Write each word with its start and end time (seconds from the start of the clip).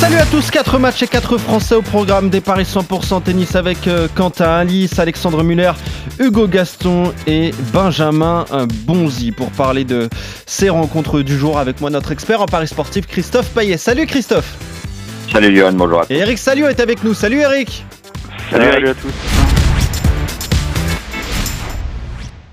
Salut 0.00 0.16
à 0.16 0.26
tous, 0.26 0.50
4 0.50 0.78
matchs 0.78 1.02
et 1.02 1.06
4 1.06 1.38
Français 1.38 1.74
au 1.74 1.82
programme 1.82 2.30
des 2.30 2.40
Paris 2.40 2.64
100% 2.64 3.22
tennis 3.22 3.56
avec 3.56 3.88
euh, 3.88 4.08
Quentin 4.14 4.50
Alice, 4.50 4.98
Alexandre 4.98 5.42
Muller, 5.42 5.72
Hugo 6.18 6.46
Gaston 6.46 7.12
et 7.26 7.52
Benjamin 7.72 8.44
Bonzi 8.84 9.32
pour 9.32 9.50
parler 9.50 9.84
de 9.84 10.08
ces 10.46 10.68
rencontres 10.68 11.22
du 11.22 11.36
jour 11.36 11.58
avec 11.58 11.80
moi 11.80 11.90
notre 11.90 12.12
expert 12.12 12.40
en 12.40 12.46
Paris 12.46 12.68
sportif 12.68 13.06
Christophe 13.06 13.48
Payet. 13.50 13.78
Salut 13.78 14.06
Christophe 14.06 14.56
Salut 15.32 15.56
Johan, 15.56 15.72
bonjour 15.72 16.00
à 16.00 16.06
tous. 16.06 16.12
Et 16.12 16.18
Eric 16.18 16.38
Salio 16.38 16.68
est 16.68 16.80
avec 16.80 17.02
nous. 17.02 17.14
Salut 17.14 17.40
Eric 17.40 17.84
Salut, 18.50 18.88
à 18.88 18.94
tous. 18.94 19.12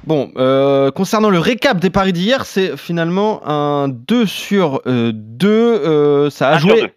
Bon, 0.05 0.31
euh, 0.37 0.91
concernant 0.91 1.29
le 1.29 1.39
récap 1.39 1.79
des 1.79 1.89
paris 1.89 2.13
d'hier, 2.13 2.45
c'est 2.45 2.75
finalement 2.75 3.47
un 3.47 3.87
2 3.89 4.25
sur 4.25 4.81
2. 4.85 5.47
Euh, 5.49 6.29
ça 6.29 6.49
a 6.49 6.55
Un 6.55 6.59
joué. 6.59 6.93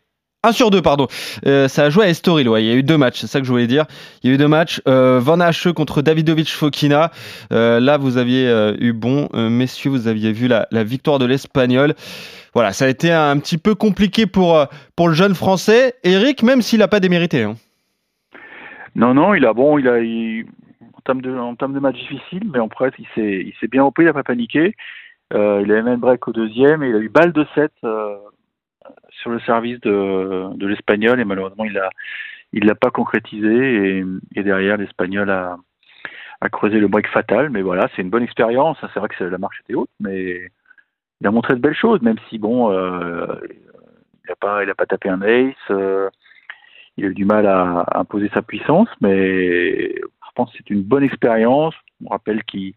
Sur 0.53 0.71
deux. 0.71 0.77
1 0.77 0.77
sur 0.77 0.83
2, 0.83 0.83
pardon. 0.83 1.07
Euh, 1.47 1.69
ça 1.69 1.85
a 1.85 1.91
joué 1.91 2.07
à 2.07 2.09
Estoril. 2.09 2.49
Il 2.59 2.65
y 2.65 2.71
a 2.71 2.75
eu 2.75 2.83
deux 2.83 2.97
matchs, 2.97 3.21
c'est 3.21 3.27
ça 3.27 3.41
que 3.41 3.47
je 3.47 3.51
voulais 3.51 3.67
dire. 3.67 3.85
Il 4.23 4.29
y 4.29 4.33
a 4.33 4.35
eu 4.35 4.39
deux 4.39 4.49
matchs. 4.49 4.81
Euh, 4.87 5.19
Van 5.21 5.41
Hache 5.41 5.73
contre 5.73 6.03
Davidovic 6.03 6.49
Fokina. 6.49 7.11
Euh, 7.53 7.81
là, 7.81 7.97
vous 7.99 8.17
aviez 8.19 8.49
euh, 8.49 8.77
eu 8.79 8.93
bon. 8.93 9.29
Messieurs, 9.35 9.91
vous 9.91 10.09
aviez 10.09 10.33
vu 10.33 10.49
la, 10.49 10.67
victoire 10.85 11.19
de 11.19 11.27
l'Espagnol. 11.27 11.95
Voilà, 12.55 12.73
ça 12.73 12.87
a 12.87 12.89
été 12.89 13.13
un 13.13 13.39
petit 13.39 13.59
peu 13.59 13.75
compliqué 13.75 14.27
pour, 14.27 14.65
pour 14.95 15.09
le 15.09 15.15
jeune 15.15 15.35
Français. 15.35 15.95
Eric, 16.05 16.43
même 16.43 16.63
s'il 16.63 16.79
n'a 16.79 16.89
pas 16.89 17.01
démérité. 17.01 17.43
hein. 17.43 17.57
Non, 18.95 19.13
non, 19.13 19.35
il 19.35 19.45
a 19.45 19.53
bon, 19.53 19.79
en 19.79 21.01
termes 21.05 21.21
de 21.21 21.37
en 21.37 21.55
termes 21.55 21.79
mais 21.79 22.59
en 22.59 22.69
presse, 22.69 22.95
il 22.99 23.53
s'est 23.61 23.69
bien 23.69 23.83
repris, 23.83 24.05
il 24.05 24.09
a 24.09 24.15
pas 24.15 24.23
paniqué. 24.23 24.75
Il 25.35 25.39
a 25.39 25.83
même 25.83 26.01
break 26.01 26.27
au 26.29 26.33
deuxième 26.33 26.83
et 26.83 26.89
il 26.89 26.95
a 26.95 26.99
eu 26.99 27.11
balle 27.11 27.33
de 27.33 27.45
7 27.55 27.71
sur 29.27 29.33
le 29.33 29.41
service 29.41 29.81
de, 29.81 30.55
de 30.57 30.67
l'espagnol 30.69 31.19
et 31.19 31.25
malheureusement 31.25 31.65
il 31.65 31.77
a 31.79 31.91
il 32.53 32.65
l'a 32.65 32.77
pas 32.77 32.91
concrétisé 32.91 34.05
et, 34.37 34.43
derrière 34.43 34.77
l'espagnol 34.77 35.29
a 35.31 35.57
a 36.41 36.49
creusé 36.49 36.79
le 36.79 36.87
break 36.87 37.09
fatal. 37.09 37.51
Mais 37.51 37.63
voilà, 37.63 37.89
c'est 37.95 38.03
une 38.03 38.11
bonne 38.11 38.23
expérience. 38.23 38.77
C'est 38.93 39.01
vrai 39.01 39.09
que 39.09 39.25
la 39.25 39.39
marche 39.39 39.61
était 39.63 39.75
haute, 39.75 39.91
mais 40.01 40.51
il 41.21 41.27
a 41.27 41.31
montré 41.31 41.55
de 41.55 41.61
belles 41.61 41.75
choses, 41.75 42.03
même 42.03 42.19
si 42.29 42.39
bon, 42.39 42.71
euh, 42.71 43.41
il 44.25 44.31
a 44.31 44.37
pas 44.37 44.61
a 44.61 44.75
pas 44.75 44.87
tapé 44.87 45.09
un 45.09 45.23
ace. 45.23 45.55
euh, 45.71 46.11
il 46.99 47.07
a 47.07 47.09
eu 47.09 47.15
du 47.15 47.25
mal 47.25 47.47
à, 47.47 47.87
imposer 47.99 48.31
sa 48.33 48.43
puissance, 48.43 48.89
mais 49.01 49.95
je 49.95 50.33
pense 50.35 50.51
que 50.53 50.59
c'est 50.59 50.71
une 50.71 50.83
bonne 50.83 51.05
expérience. 51.05 51.75
On 52.05 52.11
rappelle 52.11 52.45
qu'il 52.45 52.75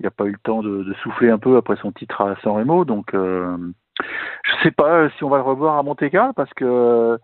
n'a 0.00 0.10
pas 0.10 0.24
eu 0.24 0.32
le 0.32 0.38
temps 0.42 0.62
de, 0.62 0.82
de 0.82 0.94
souffler 1.02 1.30
un 1.30 1.38
peu 1.38 1.56
après 1.56 1.76
son 1.76 1.92
titre 1.92 2.20
à 2.22 2.36
San 2.42 2.54
Remo, 2.54 2.84
donc 2.84 3.14
euh, 3.14 3.56
je 4.00 4.52
ne 4.52 4.62
sais 4.62 4.70
pas 4.70 5.08
si 5.10 5.24
on 5.24 5.28
va 5.28 5.38
le 5.38 5.42
revoir 5.42 5.76
à 5.76 5.82
Monte 5.82 6.08
Carlo 6.10 6.32
parce 6.32 6.52
que 6.54 6.64
euh, 6.64 7.18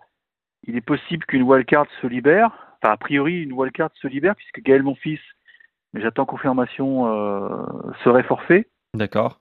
il 0.65 0.77
est 0.77 0.81
possible 0.83 1.25
qu'une 1.27 1.43
wildcard 1.43 1.87
se 2.01 2.07
libère. 2.07 2.51
Enfin, 2.83 2.93
a 2.93 2.97
priori, 2.97 3.43
une 3.43 3.53
wildcard 3.53 3.91
se 3.95 4.07
libère 4.07 4.35
puisque 4.37 4.61
Gaël 4.61 4.83
Monfils, 4.83 5.21
mais 5.93 6.01
j'attends 6.01 6.25
confirmation, 6.25 7.07
euh, 7.07 7.65
serait 8.05 8.23
forfait. 8.23 8.69
D'accord. 8.95 9.41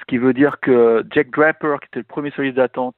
Ce 0.00 0.04
qui 0.06 0.18
veut 0.18 0.32
dire 0.32 0.60
que 0.60 1.04
Jack 1.10 1.30
Draper, 1.30 1.76
qui 1.80 1.86
était 1.86 2.00
le 2.00 2.04
premier 2.04 2.32
liste 2.36 2.56
d'attente, 2.56 2.96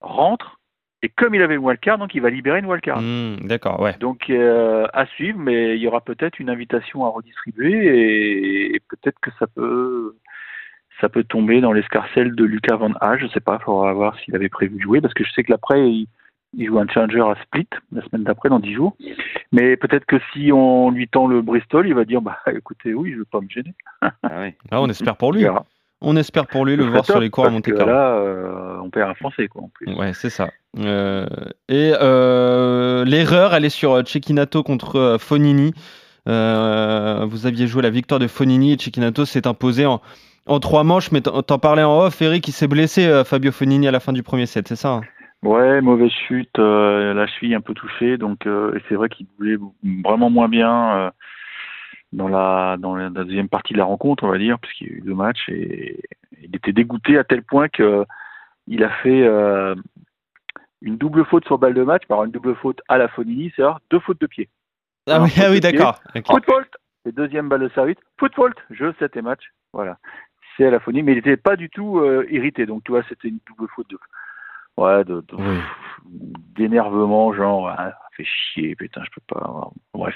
rentre. 0.00 0.58
Et 1.02 1.08
comme 1.08 1.34
il 1.34 1.42
avait 1.42 1.54
une 1.54 1.64
wildcard, 1.64 1.98
donc 1.98 2.14
il 2.14 2.22
va 2.22 2.30
libérer 2.30 2.58
une 2.58 2.66
wildcard. 2.66 3.00
Hmm, 3.00 3.36
D'accord, 3.42 3.78
ouais. 3.80 3.96
Donc 3.98 4.30
euh, 4.30 4.88
à 4.92 5.06
suivre, 5.06 5.38
mais 5.38 5.76
il 5.76 5.82
y 5.82 5.86
aura 5.86 6.00
peut-être 6.00 6.40
une 6.40 6.50
invitation 6.50 7.04
à 7.04 7.08
redistribuer 7.08 7.86
et, 7.86 8.74
et 8.74 8.80
peut-être 8.80 9.20
que 9.20 9.30
ça 9.38 9.46
peut 9.46 10.16
ça 11.00 11.08
peut 11.08 11.24
tomber 11.24 11.60
dans 11.60 11.72
l'escarcelle 11.72 12.34
de 12.34 12.44
Lucas 12.44 12.76
Van 12.76 12.92
Haag. 13.00 13.20
Je 13.20 13.28
sais 13.28 13.40
pas, 13.40 13.58
il 13.60 13.64
faudra 13.64 13.92
voir 13.92 14.18
s'il 14.20 14.34
avait 14.34 14.48
prévu 14.48 14.76
de 14.76 14.82
jouer 14.82 15.00
parce 15.00 15.14
que 15.14 15.24
je 15.24 15.32
sais 15.32 15.44
que 15.44 15.50
l'après 15.50 15.90
il, 15.90 16.08
il 16.56 16.66
joue 16.66 16.78
un 16.78 16.88
challenger 16.88 17.20
à 17.20 17.36
Split 17.42 17.68
la 17.92 18.02
semaine 18.02 18.24
d'après 18.24 18.48
dans 18.48 18.58
10 18.58 18.72
jours. 18.72 18.96
Mais 19.52 19.76
peut-être 19.76 20.06
que 20.06 20.16
si 20.32 20.50
on 20.52 20.90
lui 20.90 21.08
tend 21.08 21.26
le 21.26 21.42
Bristol, 21.42 21.86
il 21.86 21.94
va 21.94 22.04
dire 22.04 22.22
bah 22.22 22.38
écoutez 22.54 22.94
oui, 22.94 23.12
je 23.12 23.18
veux 23.18 23.24
pas 23.24 23.40
me 23.40 23.48
gêner. 23.48 23.74
Ah 24.00 24.12
oui. 24.40 24.54
Ah, 24.70 24.80
on 24.80 24.88
espère 24.88 25.16
pour 25.16 25.32
lui. 25.32 25.46
On 26.00 26.16
espère 26.16 26.46
pour 26.46 26.64
lui 26.64 26.76
le 26.76 26.84
voir 26.84 27.04
sur 27.04 27.18
les 27.18 27.28
cours 27.28 27.46
à 27.46 27.50
Monte 27.50 27.64
Carlo. 27.64 27.92
Là, 27.92 28.14
euh, 28.14 28.76
on 28.82 28.88
perd 28.88 29.10
un 29.10 29.14
Français 29.14 29.48
quoi 29.48 29.62
en 29.62 29.68
plus. 29.68 29.92
Ouais, 29.94 30.12
c'est 30.12 30.30
ça. 30.30 30.48
Euh, 30.78 31.26
et 31.68 31.92
euh, 32.00 33.04
l'erreur, 33.04 33.52
elle 33.52 33.64
est 33.64 33.68
sur 33.68 34.06
Cecchinato 34.06 34.62
contre 34.62 34.96
euh, 34.96 35.18
Fonini. 35.18 35.74
Euh, 36.28 37.24
vous 37.28 37.46
aviez 37.46 37.66
joué 37.66 37.82
la 37.82 37.90
victoire 37.90 38.20
de 38.20 38.28
Fonini 38.28 38.72
et 38.72 38.78
Cecchinato 38.78 39.24
s'est 39.24 39.46
imposé 39.46 39.86
en, 39.86 40.00
en 40.48 40.60
trois 40.60 40.84
manches, 40.84 41.12
mais 41.12 41.20
t'en 41.20 41.58
parlais 41.58 41.82
en 41.82 42.00
off, 42.00 42.20
Eric, 42.22 42.48
il 42.48 42.52
s'est 42.52 42.68
blessé, 42.68 43.06
euh, 43.06 43.24
Fabio 43.24 43.52
Fonini, 43.52 43.86
à 43.86 43.90
la 43.90 44.00
fin 44.00 44.12
du 44.12 44.22
premier 44.22 44.46
set, 44.46 44.68
c'est 44.68 44.76
ça 44.76 44.94
hein? 44.94 45.00
Ouais, 45.42 45.80
mauvaise 45.80 46.10
chute, 46.10 46.58
euh, 46.58 47.14
la 47.14 47.28
cheville 47.28 47.54
un 47.54 47.60
peu 47.60 47.72
touchée, 47.72 48.16
donc 48.16 48.44
euh, 48.46 48.74
et 48.74 48.82
c'est 48.88 48.96
vrai 48.96 49.08
qu'il 49.08 49.26
voulait 49.38 49.56
vraiment 50.04 50.30
moins 50.30 50.48
bien 50.48 50.96
euh, 50.96 51.10
dans 52.12 52.26
la 52.26 52.76
dans 52.76 52.96
la 52.96 53.04
la 53.04 53.24
deuxième 53.24 53.48
partie 53.48 53.72
de 53.72 53.78
la 53.78 53.84
rencontre, 53.84 54.24
on 54.24 54.30
va 54.30 54.38
dire, 54.38 54.58
puisqu'il 54.58 54.88
y 54.88 54.90
a 54.90 54.94
eu 54.94 55.00
deux 55.00 55.14
matchs 55.14 55.48
et 55.48 56.00
il 56.42 56.56
était 56.56 56.72
dégoûté 56.72 57.18
à 57.18 57.24
tel 57.24 57.44
point 57.44 57.68
que 57.68 58.04
il 58.66 58.82
a 58.82 58.90
fait 59.02 59.28
une 60.82 60.96
double 60.96 61.24
faute 61.24 61.44
sur 61.46 61.56
balle 61.56 61.74
de 61.74 61.84
match, 61.84 62.02
par 62.08 62.24
une 62.24 62.32
double 62.32 62.56
faute 62.56 62.80
à 62.88 62.98
la 62.98 63.06
Fonini, 63.06 63.52
c'est-à-dire 63.54 63.78
deux 63.90 64.00
fautes 64.00 64.20
de 64.20 64.26
pied. 64.26 64.48
Ah 65.08 65.22
oui, 65.22 65.30
ah 65.40 65.50
oui 65.50 65.60
d'accord. 65.60 66.00
Foot 66.26 66.44
fault 66.44 66.66
Et 67.06 67.12
deuxième 67.12 67.48
balle 67.48 67.62
de 67.62 67.68
service, 67.70 67.96
foot 68.18 68.34
fault, 68.34 68.52
jeu, 68.70 68.92
7 68.98 69.16
et 69.16 69.22
match, 69.22 69.42
voilà. 69.72 69.98
À 70.66 70.70
la 70.70 70.80
Fonini, 70.80 71.02
mais 71.04 71.12
il 71.12 71.16
n'était 71.16 71.36
pas 71.36 71.54
du 71.56 71.70
tout 71.70 71.98
euh, 72.00 72.26
irrité, 72.30 72.66
donc 72.66 72.82
tu 72.84 72.90
vois, 72.92 73.02
c'était 73.08 73.28
une 73.28 73.38
double 73.46 73.68
faute 73.74 73.88
de 73.90 73.98
ouais, 74.76 75.04
de, 75.04 75.20
de- 75.28 75.36
Oui. 75.36 75.58
d'énervement, 76.56 77.32
genre, 77.32 77.68
ah, 77.68 77.94
fait 78.18 78.24
chier, 78.52 78.74
putain, 78.74 79.00
je 79.04 79.10
peux 79.14 79.34
pas. 79.34 79.70
Bref. 79.94 80.14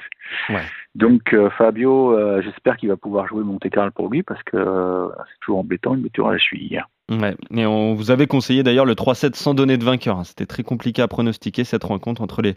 Ouais. 0.50 0.62
Donc, 0.94 1.32
euh, 1.32 1.48
Fabio, 1.56 2.12
euh, 2.18 2.42
j'espère 2.42 2.76
qu'il 2.76 2.90
va 2.90 2.96
pouvoir 2.98 3.26
jouer 3.26 3.42
Monte 3.42 3.68
Carlo 3.70 3.90
pour 3.94 4.08
lui 4.10 4.22
parce 4.22 4.42
que 4.42 4.56
euh, 4.58 5.08
c'est 5.16 5.40
toujours 5.40 5.60
embêtant, 5.60 5.94
une 5.94 6.02
blessure 6.02 6.28
à 6.28 6.32
la 6.32 6.38
cheville. 6.38 6.82
Ouais. 7.10 7.34
Et 7.54 7.66
on 7.66 7.94
vous 7.94 8.10
avait 8.10 8.26
conseillé 8.26 8.62
d'ailleurs 8.62 8.84
le 8.86 8.94
3-7 8.94 9.34
sans 9.34 9.54
donner 9.54 9.76
de 9.76 9.84
vainqueur. 9.84 10.18
hein. 10.18 10.24
C'était 10.24 10.46
très 10.46 10.62
compliqué 10.62 11.00
à 11.02 11.08
pronostiquer 11.08 11.64
cette 11.64 11.84
rencontre 11.84 12.20
entre 12.22 12.42
les, 12.42 12.54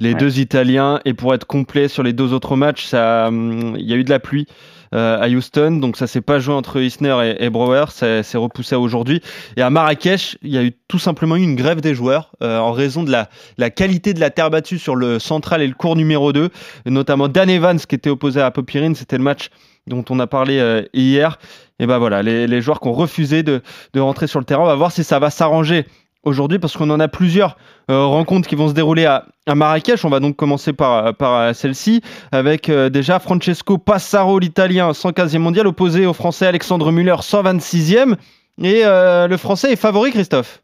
les 0.00 0.12
Ouais. 0.12 0.18
deux 0.18 0.38
Italiens. 0.40 1.00
Et 1.04 1.14
pour 1.14 1.34
être 1.34 1.46
complet 1.46 1.88
sur 1.88 2.02
les 2.02 2.12
deux 2.12 2.32
autres 2.32 2.56
matchs, 2.56 2.84
ça, 2.84 3.28
hum, 3.28 3.74
il 3.78 3.86
y 3.88 3.92
a 3.92 3.96
eu 3.96 4.04
de 4.04 4.10
la 4.10 4.18
pluie 4.20 4.46
euh, 4.94 5.18
à 5.20 5.26
Houston, 5.28 5.78
donc 5.80 5.96
ça 5.96 6.06
s'est 6.06 6.20
pas 6.20 6.38
joué 6.38 6.54
entre 6.54 6.80
Isner 6.80 7.16
et, 7.40 7.44
et 7.46 7.50
Brouwer. 7.50 7.86
Ça 7.88 8.22
s'est 8.22 8.38
repoussé 8.38 8.76
à 8.76 8.78
aujourd'hui. 8.78 9.20
Et 9.56 9.62
à 9.62 9.68
Marrakech, 9.70 10.38
il 10.42 10.50
y 10.50 10.58
a 10.58 10.62
eu 10.62 10.72
tout 10.86 11.00
simplement 11.00 11.34
eu 11.34 11.42
une 11.42 11.56
grève 11.56 11.80
des 11.80 11.92
joueurs 11.94 12.30
euh, 12.42 12.58
en 12.58 12.70
raison 12.70 13.02
de 13.02 13.10
la, 13.10 13.28
la 13.58 13.70
qualité 13.70 14.14
de 14.14 14.20
la 14.20 14.30
terre 14.30 14.50
battue 14.50 14.78
sur 14.78 14.85
le 14.94 15.18
central 15.18 15.62
et 15.62 15.66
le 15.66 15.74
court 15.74 15.96
numéro 15.96 16.32
2, 16.32 16.50
notamment 16.86 17.28
Dan 17.28 17.50
Evans 17.50 17.78
qui 17.78 17.94
était 17.94 18.10
opposé 18.10 18.40
à 18.40 18.50
Popirine. 18.50 18.94
C'était 18.94 19.18
le 19.18 19.24
match 19.24 19.50
dont 19.86 20.04
on 20.10 20.18
a 20.18 20.26
parlé 20.26 20.58
euh, 20.58 20.82
hier. 20.92 21.38
Et 21.78 21.86
ben 21.86 21.98
voilà, 21.98 22.22
les, 22.22 22.60
joueurs 22.60 22.80
qui 22.80 22.88
ont 22.88 22.92
refusé 22.92 23.42
de, 23.42 23.62
rentrer 23.96 24.26
sur 24.26 24.38
le 24.38 24.44
terrain. 24.44 24.62
On 24.62 24.66
va 24.66 24.74
voir 24.74 24.92
si 24.92 25.04
ça 25.04 25.18
va 25.18 25.30
s'arranger 25.30 25.86
aujourd'hui 26.22 26.58
parce 26.58 26.76
qu'on 26.76 26.90
en 26.90 26.98
a 26.98 27.06
plusieurs 27.06 27.56
euh, 27.90 28.04
rencontres 28.04 28.48
qui 28.48 28.56
vont 28.56 28.68
se 28.68 28.72
dérouler 28.72 29.04
à, 29.04 29.26
Marrakech. 29.48 30.04
On 30.04 30.08
va 30.08 30.18
donc 30.18 30.36
commencer 30.36 30.72
par, 30.72 31.14
euh, 31.22 31.52
celle-ci 31.52 32.02
avec 32.32 32.70
déjà 32.70 33.18
Francesco 33.18 33.78
Passaro, 33.78 34.38
l'italien, 34.38 34.90
115e 34.92 35.38
mondial, 35.38 35.66
opposé 35.66 36.06
au 36.06 36.12
français 36.12 36.46
Alexandre 36.46 36.90
Muller, 36.90 37.16
126e. 37.20 38.16
Et 38.62 38.82
le 38.84 39.36
français 39.36 39.72
est 39.72 39.76
favori, 39.76 40.12
Christophe. 40.12 40.62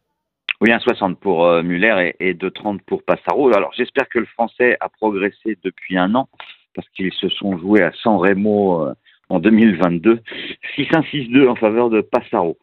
Oui, 0.63 0.71
1,60 0.71 1.17
pour 1.17 1.45
euh, 1.45 1.65
Muller 1.65 2.13
et, 2.21 2.29
et 2.29 2.35
2,30 2.35 2.83
pour 2.87 3.03
Passaro. 3.03 3.53
Alors 3.53 3.73
j'espère 3.77 4.09
que 4.09 4.21
le 4.21 4.27
français 4.27 4.77
a 4.79 4.89
progressé 4.89 5.59
depuis 5.65 5.99
un 5.99 6.15
an 6.15 6.29
parce 6.77 6.89
qu'ils 6.91 7.13
se 7.15 7.29
sont 7.29 7.59
joués 7.59 7.83
à 7.83 7.91
San 8.01 8.15
Remo 8.15 8.87
euh, 8.87 8.95
en 9.29 9.41
2022. 9.41 10.21
6-1-6-2 10.79 11.49
en 11.49 11.57
faveur 11.57 11.91
de 11.91 12.01
Passaro. 12.01 12.59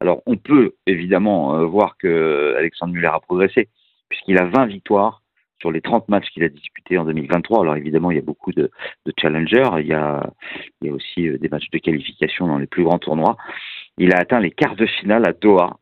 Alors 0.00 0.20
on 0.26 0.36
peut 0.36 0.74
évidemment 0.88 1.54
euh, 1.54 1.64
voir 1.64 1.96
que 1.96 2.56
Alexandre 2.58 2.92
Muller 2.92 3.12
a 3.12 3.20
progressé 3.20 3.68
puisqu'il 4.08 4.36
a 4.38 4.46
20 4.46 4.66
victoires 4.66 5.22
sur 5.60 5.70
les 5.70 5.80
30 5.80 6.08
matchs 6.08 6.30
qu'il 6.30 6.42
a 6.42 6.48
disputés 6.48 6.98
en 6.98 7.04
2023. 7.04 7.60
Alors 7.60 7.76
évidemment, 7.76 8.10
il 8.10 8.16
y 8.16 8.20
a 8.20 8.24
beaucoup 8.24 8.50
de, 8.50 8.68
challengers, 9.16 9.70
il 9.78 9.86
y 9.86 9.92
a, 9.92 10.28
aussi 10.90 11.30
des 11.38 11.48
matchs 11.48 11.70
de 11.70 11.78
qualification 11.78 12.48
dans 12.48 12.58
les 12.58 12.66
plus 12.66 12.82
grands 12.82 12.98
tournois. 12.98 13.36
Il 13.96 14.12
a 14.12 14.18
atteint 14.18 14.40
les 14.40 14.50
quarts 14.50 14.74
de 14.74 14.86
finale 14.86 15.22
à 15.24 15.32
Doha. 15.32 15.78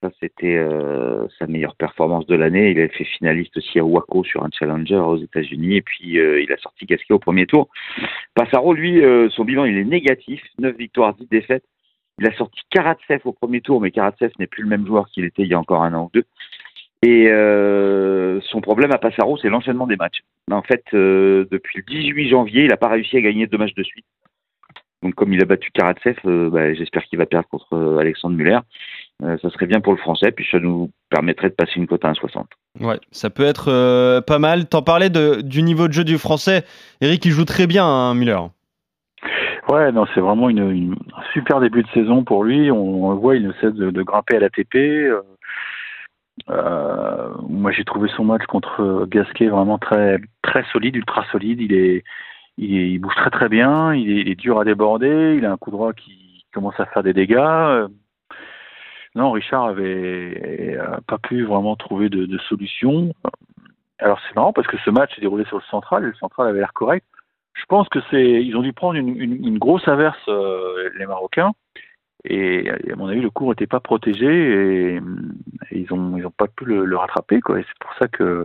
Ça, 0.00 0.10
c'était 0.20 0.56
euh, 0.56 1.26
sa 1.40 1.48
meilleure 1.48 1.74
performance 1.74 2.24
de 2.26 2.36
l'année. 2.36 2.70
Il 2.70 2.80
a 2.80 2.88
fait 2.88 3.04
finaliste 3.04 3.56
aussi 3.56 3.80
à 3.80 3.84
Waco 3.84 4.22
sur 4.22 4.44
un 4.44 4.50
challenger 4.56 4.94
aux 4.94 5.16
États-Unis. 5.16 5.76
Et 5.76 5.82
puis, 5.82 6.20
euh, 6.20 6.40
il 6.40 6.52
a 6.52 6.56
sorti 6.58 6.86
Gasquet 6.86 7.14
au 7.14 7.18
premier 7.18 7.46
tour. 7.46 7.68
Passaro, 8.34 8.72
lui, 8.74 9.04
euh, 9.04 9.28
son 9.30 9.44
bilan, 9.44 9.64
il 9.64 9.76
est 9.76 9.84
négatif. 9.84 10.40
9 10.60 10.76
victoires, 10.76 11.14
10 11.14 11.26
défaites. 11.26 11.64
Il 12.20 12.28
a 12.28 12.32
sorti 12.34 12.60
Karatsev 12.70 13.22
au 13.24 13.32
premier 13.32 13.60
tour, 13.60 13.80
mais 13.80 13.90
Karatsev 13.90 14.30
n'est 14.38 14.46
plus 14.46 14.62
le 14.62 14.68
même 14.68 14.86
joueur 14.86 15.08
qu'il 15.08 15.24
était 15.24 15.42
il 15.42 15.48
y 15.48 15.54
a 15.54 15.58
encore 15.58 15.82
un 15.82 15.94
an 15.94 16.04
ou 16.04 16.10
deux. 16.14 16.24
Et 17.02 17.28
son 18.50 18.60
problème 18.60 18.90
à 18.90 18.98
Passaro, 18.98 19.36
c'est 19.36 19.48
l'enchaînement 19.48 19.86
des 19.86 19.94
matchs. 19.94 20.22
En 20.50 20.62
fait, 20.62 20.82
depuis 20.92 21.78
le 21.78 21.84
18 21.84 22.28
janvier, 22.28 22.62
il 22.62 22.68
n'a 22.70 22.76
pas 22.76 22.88
réussi 22.88 23.16
à 23.16 23.20
gagner 23.20 23.46
deux 23.46 23.58
matchs 23.58 23.74
de 23.74 23.84
suite. 23.84 24.04
Donc, 25.04 25.14
comme 25.14 25.32
il 25.32 25.40
a 25.40 25.44
battu 25.44 25.70
Karatsev, 25.70 26.16
bah, 26.50 26.74
j'espère 26.74 27.04
qu'il 27.04 27.20
va 27.20 27.26
perdre 27.26 27.48
contre 27.48 27.98
Alexandre 28.00 28.34
Muller. 28.34 28.58
Euh, 29.24 29.36
ça 29.42 29.50
serait 29.50 29.66
bien 29.66 29.80
pour 29.80 29.92
le 29.92 29.98
français, 29.98 30.30
puis 30.30 30.46
ça 30.50 30.60
nous 30.60 30.90
permettrait 31.10 31.48
de 31.50 31.54
passer 31.54 31.72
une 31.76 31.88
cote 31.88 32.04
à 32.04 32.12
1,60. 32.12 32.44
Ouais, 32.80 33.00
ça 33.10 33.30
peut 33.30 33.44
être 33.44 33.66
euh, 33.68 34.20
pas 34.20 34.38
mal. 34.38 34.66
T'en 34.68 34.82
parlais 34.82 35.10
de, 35.10 35.40
du 35.40 35.62
niveau 35.62 35.88
de 35.88 35.92
jeu 35.92 36.04
du 36.04 36.18
français. 36.18 36.64
Eric, 37.00 37.24
il 37.24 37.32
joue 37.32 37.44
très 37.44 37.66
bien, 37.66 37.84
hein, 37.84 38.14
Muller. 38.14 38.38
Ouais, 39.68 39.90
non, 39.92 40.06
c'est 40.14 40.20
vraiment 40.20 40.48
une, 40.48 40.70
une- 40.70 40.96
un 41.16 41.22
super 41.32 41.58
début 41.60 41.82
de 41.82 41.88
saison 41.88 42.22
pour 42.22 42.44
lui. 42.44 42.70
On, 42.70 43.06
on 43.06 43.10
le 43.10 43.16
voit, 43.18 43.34
il 43.36 43.42
ne 43.46 43.52
cesse 43.54 43.74
de, 43.74 43.90
de 43.90 44.02
grimper 44.02 44.36
à 44.36 44.40
l'ATP. 44.40 44.76
Euh, 44.76 45.20
euh, 46.50 47.28
moi, 47.48 47.72
j'ai 47.72 47.84
trouvé 47.84 48.08
son 48.16 48.24
match 48.24 48.46
contre 48.46 49.06
Gasquet 49.10 49.48
vraiment 49.48 49.78
très 49.78 50.18
très 50.42 50.64
solide, 50.72 50.96
ultra 50.96 51.24
solide. 51.32 51.60
Il 51.60 51.74
est, 51.74 52.04
il, 52.56 52.76
est- 52.78 52.90
il 52.92 52.98
bouge 52.98 53.14
très 53.16 53.30
très 53.30 53.48
bien. 53.48 53.94
Il 53.94 54.10
est, 54.10 54.20
il 54.22 54.28
est 54.28 54.34
dur 54.36 54.58
à 54.60 54.64
déborder. 54.64 55.34
Il 55.36 55.44
a 55.44 55.52
un 55.52 55.56
coup 55.56 55.70
droit 55.72 55.92
qui 55.92 56.44
commence 56.54 56.78
à 56.78 56.86
faire 56.86 57.02
des 57.02 57.12
dégâts. 57.12 57.86
Non, 59.14 59.30
Richard 59.32 59.64
avait 59.64 60.76
euh, 60.78 60.96
pas 61.06 61.18
pu 61.18 61.44
vraiment 61.44 61.76
trouver 61.76 62.08
de, 62.08 62.38
solution. 62.48 63.12
Alors 63.98 64.20
c'est 64.26 64.36
marrant 64.36 64.52
parce 64.52 64.68
que 64.68 64.76
ce 64.84 64.90
match 64.90 65.14
s'est 65.14 65.20
déroulé 65.20 65.44
sur 65.46 65.56
le 65.56 65.62
central 65.70 66.04
et 66.04 66.08
le 66.08 66.14
central 66.14 66.48
avait 66.48 66.60
l'air 66.60 66.72
correct. 66.72 67.04
Je 67.54 67.64
pense 67.66 67.88
que 67.88 67.98
c'est, 68.10 68.44
ils 68.44 68.56
ont 68.56 68.62
dû 68.62 68.72
prendre 68.72 68.96
une, 68.96 69.58
grosse 69.58 69.88
averse 69.88 70.16
euh, 70.28 70.90
les 70.96 71.06
Marocains 71.06 71.50
et 72.24 72.70
à 72.70 72.96
mon 72.96 73.08
avis 73.08 73.20
le 73.20 73.30
cours 73.30 73.50
n'était 73.50 73.66
pas 73.66 73.80
protégé 73.80 74.26
et, 74.26 75.00
ils 75.72 75.92
ont 75.92 76.16
ils 76.16 76.26
ont 76.26 76.30
pas 76.30 76.46
pu 76.46 76.64
le, 76.64 76.84
le 76.84 76.96
rattraper 76.96 77.40
quoi. 77.40 77.58
Et 77.58 77.64
c'est 77.64 77.78
pour 77.80 77.92
ça 77.98 78.06
que 78.06 78.44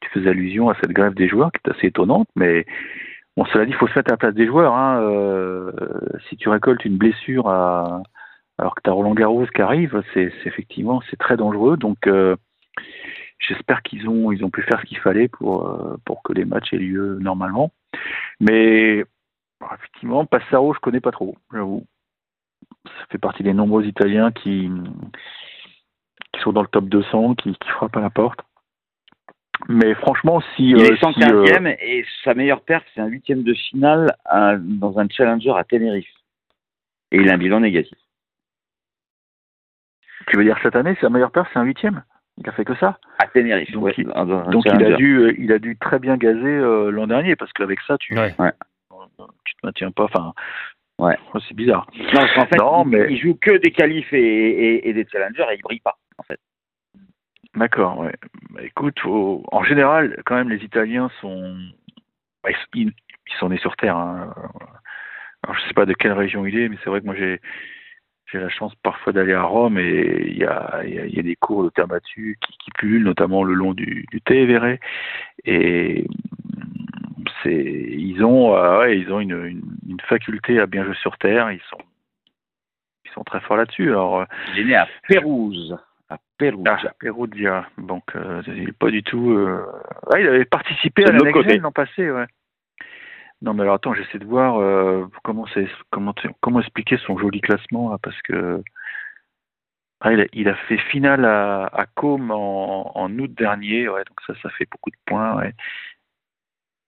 tu 0.00 0.10
faisais 0.10 0.30
allusion 0.30 0.68
à 0.68 0.74
cette 0.74 0.92
grève 0.92 1.14
des 1.14 1.28
joueurs 1.28 1.52
qui 1.52 1.60
est 1.64 1.70
assez 1.70 1.86
étonnante, 1.88 2.28
mais 2.34 2.66
bon 3.36 3.44
cela 3.46 3.64
dit 3.64 3.72
il 3.72 3.76
faut 3.76 3.86
se 3.86 3.96
mettre 3.96 4.10
à 4.10 4.14
la 4.14 4.18
place 4.18 4.34
des 4.34 4.46
joueurs. 4.46 4.74
Hein. 4.74 5.00
Euh, 5.02 5.70
si 6.28 6.36
tu 6.36 6.48
récoltes 6.48 6.84
une 6.84 6.96
blessure 6.96 7.48
à 7.48 8.02
alors 8.58 8.74
que 8.74 8.80
tu 8.82 8.90
as 8.90 8.92
Roland 8.92 9.14
Garros 9.14 9.46
qui 9.46 9.62
arrive, 9.62 10.02
c'est 10.12 10.32
effectivement 10.44 11.00
c'est 11.10 11.16
très 11.16 11.36
dangereux. 11.36 11.76
Donc 11.76 12.06
euh, 12.06 12.36
j'espère 13.38 13.82
qu'ils 13.82 14.08
ont 14.08 14.32
ils 14.32 14.44
ont 14.44 14.50
pu 14.50 14.62
faire 14.62 14.80
ce 14.80 14.86
qu'il 14.86 14.98
fallait 14.98 15.28
pour 15.28 15.66
euh, 15.68 15.96
pour 16.04 16.22
que 16.22 16.32
les 16.32 16.44
matchs 16.44 16.72
aient 16.72 16.78
lieu 16.78 17.18
normalement. 17.20 17.70
Mais 18.40 19.04
bon, 19.60 19.66
effectivement, 19.74 20.26
Passaro, 20.26 20.74
je 20.74 20.80
connais 20.80 21.00
pas 21.00 21.12
trop, 21.12 21.36
j'avoue. 21.52 21.86
Ça 22.84 23.06
fait 23.10 23.18
partie 23.18 23.42
des 23.42 23.54
nombreux 23.54 23.84
Italiens 23.86 24.32
qui 24.32 24.70
qui 26.32 26.40
sont 26.40 26.52
dans 26.52 26.62
le 26.62 26.68
top 26.68 26.84
200, 26.86 27.36
qui, 27.36 27.52
qui 27.52 27.68
frappent 27.70 27.96
à 27.96 28.00
la 28.00 28.10
porte. 28.10 28.40
Mais 29.68 29.94
franchement, 29.94 30.40
si 30.54 30.70
Il 30.70 30.80
est 30.80 30.96
si, 30.96 31.02
115e 31.04 31.66
euh, 31.66 31.74
et 31.80 32.04
sa 32.22 32.34
meilleure 32.34 32.60
perte, 32.60 32.86
c'est 32.94 33.00
un 33.00 33.06
huitième 33.06 33.42
de 33.42 33.54
finale 33.54 34.14
à- 34.24 34.56
dans 34.56 34.98
un 34.98 35.08
challenger 35.08 35.52
à 35.56 35.64
Tenerife. 35.64 36.06
Et 37.10 37.16
il 37.16 37.28
a 37.30 37.34
un 37.34 37.38
bilan 37.38 37.60
négatif. 37.60 37.98
Tu 40.26 40.36
veux 40.36 40.44
dire 40.44 40.58
cette 40.62 40.76
année, 40.76 40.96
sa 41.00 41.08
meilleure 41.08 41.30
perte, 41.30 41.48
c'est 41.52 41.58
un 41.58 41.64
huitième. 41.64 42.02
Il 42.38 42.48
a 42.48 42.52
fait 42.52 42.64
que 42.64 42.74
ça. 42.76 42.98
À 43.18 43.26
Tenerife, 43.26 43.70
Donc, 43.72 43.84
ouais, 43.84 43.94
il- 43.98 44.04
Donc 44.06 44.64
il 44.64 44.84
a 44.84 44.96
dû 44.96 45.16
euh, 45.18 45.34
il 45.38 45.52
a 45.52 45.58
dû 45.58 45.76
très 45.76 45.98
bien 45.98 46.16
gazer 46.16 46.46
euh, 46.46 46.90
l'an 46.90 47.06
dernier 47.08 47.34
parce 47.36 47.52
qu'avec 47.52 47.80
ça 47.82 47.98
tu 47.98 48.14
Ouais. 48.16 48.34
Ouais. 48.38 48.52
tu 49.44 49.54
te 49.54 49.66
maintiens 49.66 49.90
pas. 49.90 50.04
Enfin, 50.04 50.32
Ouais. 51.00 51.16
c'est 51.48 51.54
bizarre. 51.54 51.86
Non, 51.96 52.04
parce 52.12 52.34
qu'en 52.34 52.46
fait, 52.46 52.56
Non, 52.58 52.82
il, 52.84 52.90
mais- 52.90 53.06
il 53.12 53.18
joue 53.18 53.34
que 53.40 53.56
des 53.58 53.70
qualifs 53.70 54.12
et, 54.12 54.18
et- 54.20 54.88
et 54.88 54.92
des 54.92 55.06
challengers 55.10 55.46
et 55.50 55.54
il 55.56 55.62
brille 55.62 55.80
pas, 55.80 55.96
en 56.18 56.22
fait. 56.24 56.38
D'accord, 57.54 57.98
ouais. 58.00 58.14
Bah, 58.50 58.60
écoute, 58.62 58.98
faut- 59.00 59.42
en 59.50 59.62
général, 59.64 60.20
quand 60.26 60.34
même, 60.36 60.48
les 60.50 60.62
Italiens 60.64 61.10
sont. 61.20 61.56
bah, 62.44 62.50
ils 62.74 62.92
sont 63.40 63.48
nés 63.48 63.58
sur 63.58 63.74
Terre. 63.76 63.96
hein. 63.96 64.32
Alors, 65.44 65.56
je 65.56 65.66
sais 65.68 65.74
pas 65.74 65.86
de 65.86 65.92
quelle 65.94 66.12
région 66.12 66.46
il 66.46 66.58
est, 66.58 66.68
mais 66.68 66.76
c'est 66.82 66.90
vrai 66.90 67.00
que 67.00 67.06
moi, 67.06 67.14
j'ai. 67.16 67.40
J'ai 68.30 68.38
la 68.38 68.50
chance 68.50 68.74
parfois 68.82 69.14
d'aller 69.14 69.32
à 69.32 69.42
Rome 69.42 69.78
et 69.78 70.26
il 70.28 70.36
y 70.36 70.44
a, 70.44 70.82
il 70.84 70.94
y, 70.94 70.98
a, 70.98 71.06
il 71.06 71.14
y 71.14 71.18
a 71.18 71.22
des 71.22 71.36
cours 71.36 71.64
de 71.64 71.70
terre 71.70 71.88
battue 71.88 72.36
qui, 72.42 72.58
qui 72.58 72.70
pullulent, 72.72 73.04
notamment 73.04 73.42
le 73.42 73.54
long 73.54 73.72
du, 73.72 74.04
du. 74.10 74.20
Et 75.44 76.04
c'est, 77.42 77.54
ils 77.54 78.22
ont, 78.22 78.54
euh, 78.54 78.80
ouais, 78.80 78.98
ils 78.98 79.10
ont 79.12 79.20
une, 79.20 79.44
une, 79.46 79.62
une 79.88 80.00
faculté 80.02 80.60
à 80.60 80.66
bien 80.66 80.84
jouer 80.84 80.94
sur 80.96 81.16
terre. 81.16 81.50
Ils 81.50 81.62
sont, 81.70 81.78
ils 83.06 83.10
sont 83.12 83.24
très 83.24 83.40
forts 83.40 83.56
là-dessus. 83.56 83.88
Alors, 83.88 84.20
euh, 84.20 84.24
Il 84.54 84.60
est 84.60 84.64
né 84.64 84.74
à 84.74 84.86
Pérouse. 85.08 85.78
À 86.10 86.18
Pérouse. 86.36 86.64
ah, 86.66 86.92
Perugia. 87.00 87.66
Donc, 87.78 88.04
euh, 88.14 88.42
il 88.46 88.66
n'est 88.66 88.72
pas 88.72 88.90
du 88.90 89.02
tout. 89.02 89.32
Euh... 89.32 89.64
ah, 90.12 90.20
il 90.20 90.26
avait 90.26 90.44
participé 90.44 91.04
à 91.04 91.12
la 91.12 91.18
l'an 91.18 91.72
passé, 91.72 92.10
ouais. 92.10 92.26
Non, 93.42 93.54
mais 93.54 93.62
alors 93.62 93.74
attends, 93.74 93.94
j'essaie 93.94 94.18
de 94.18 94.24
voir 94.24 94.58
euh, 94.60 95.06
comment, 95.22 95.46
c'est, 95.54 95.68
comment, 95.90 96.14
comment 96.40 96.60
expliquer 96.60 96.96
son 96.98 97.18
joli 97.18 97.40
classement, 97.40 97.90
là, 97.90 97.98
parce 98.02 98.20
que. 98.22 98.62
Ah, 100.00 100.12
il, 100.12 100.20
a, 100.20 100.26
il 100.32 100.48
a 100.48 100.54
fait 100.54 100.78
finale 100.78 101.24
à, 101.24 101.66
à 101.66 101.86
en, 102.04 102.92
en 102.94 103.18
août 103.18 103.32
dernier, 103.34 103.88
ouais, 103.88 104.04
donc 104.04 104.20
ça, 104.26 104.32
ça 104.42 104.48
fait 104.50 104.68
beaucoup 104.70 104.90
de 104.90 104.96
points, 105.06 105.36
ouais. 105.36 105.54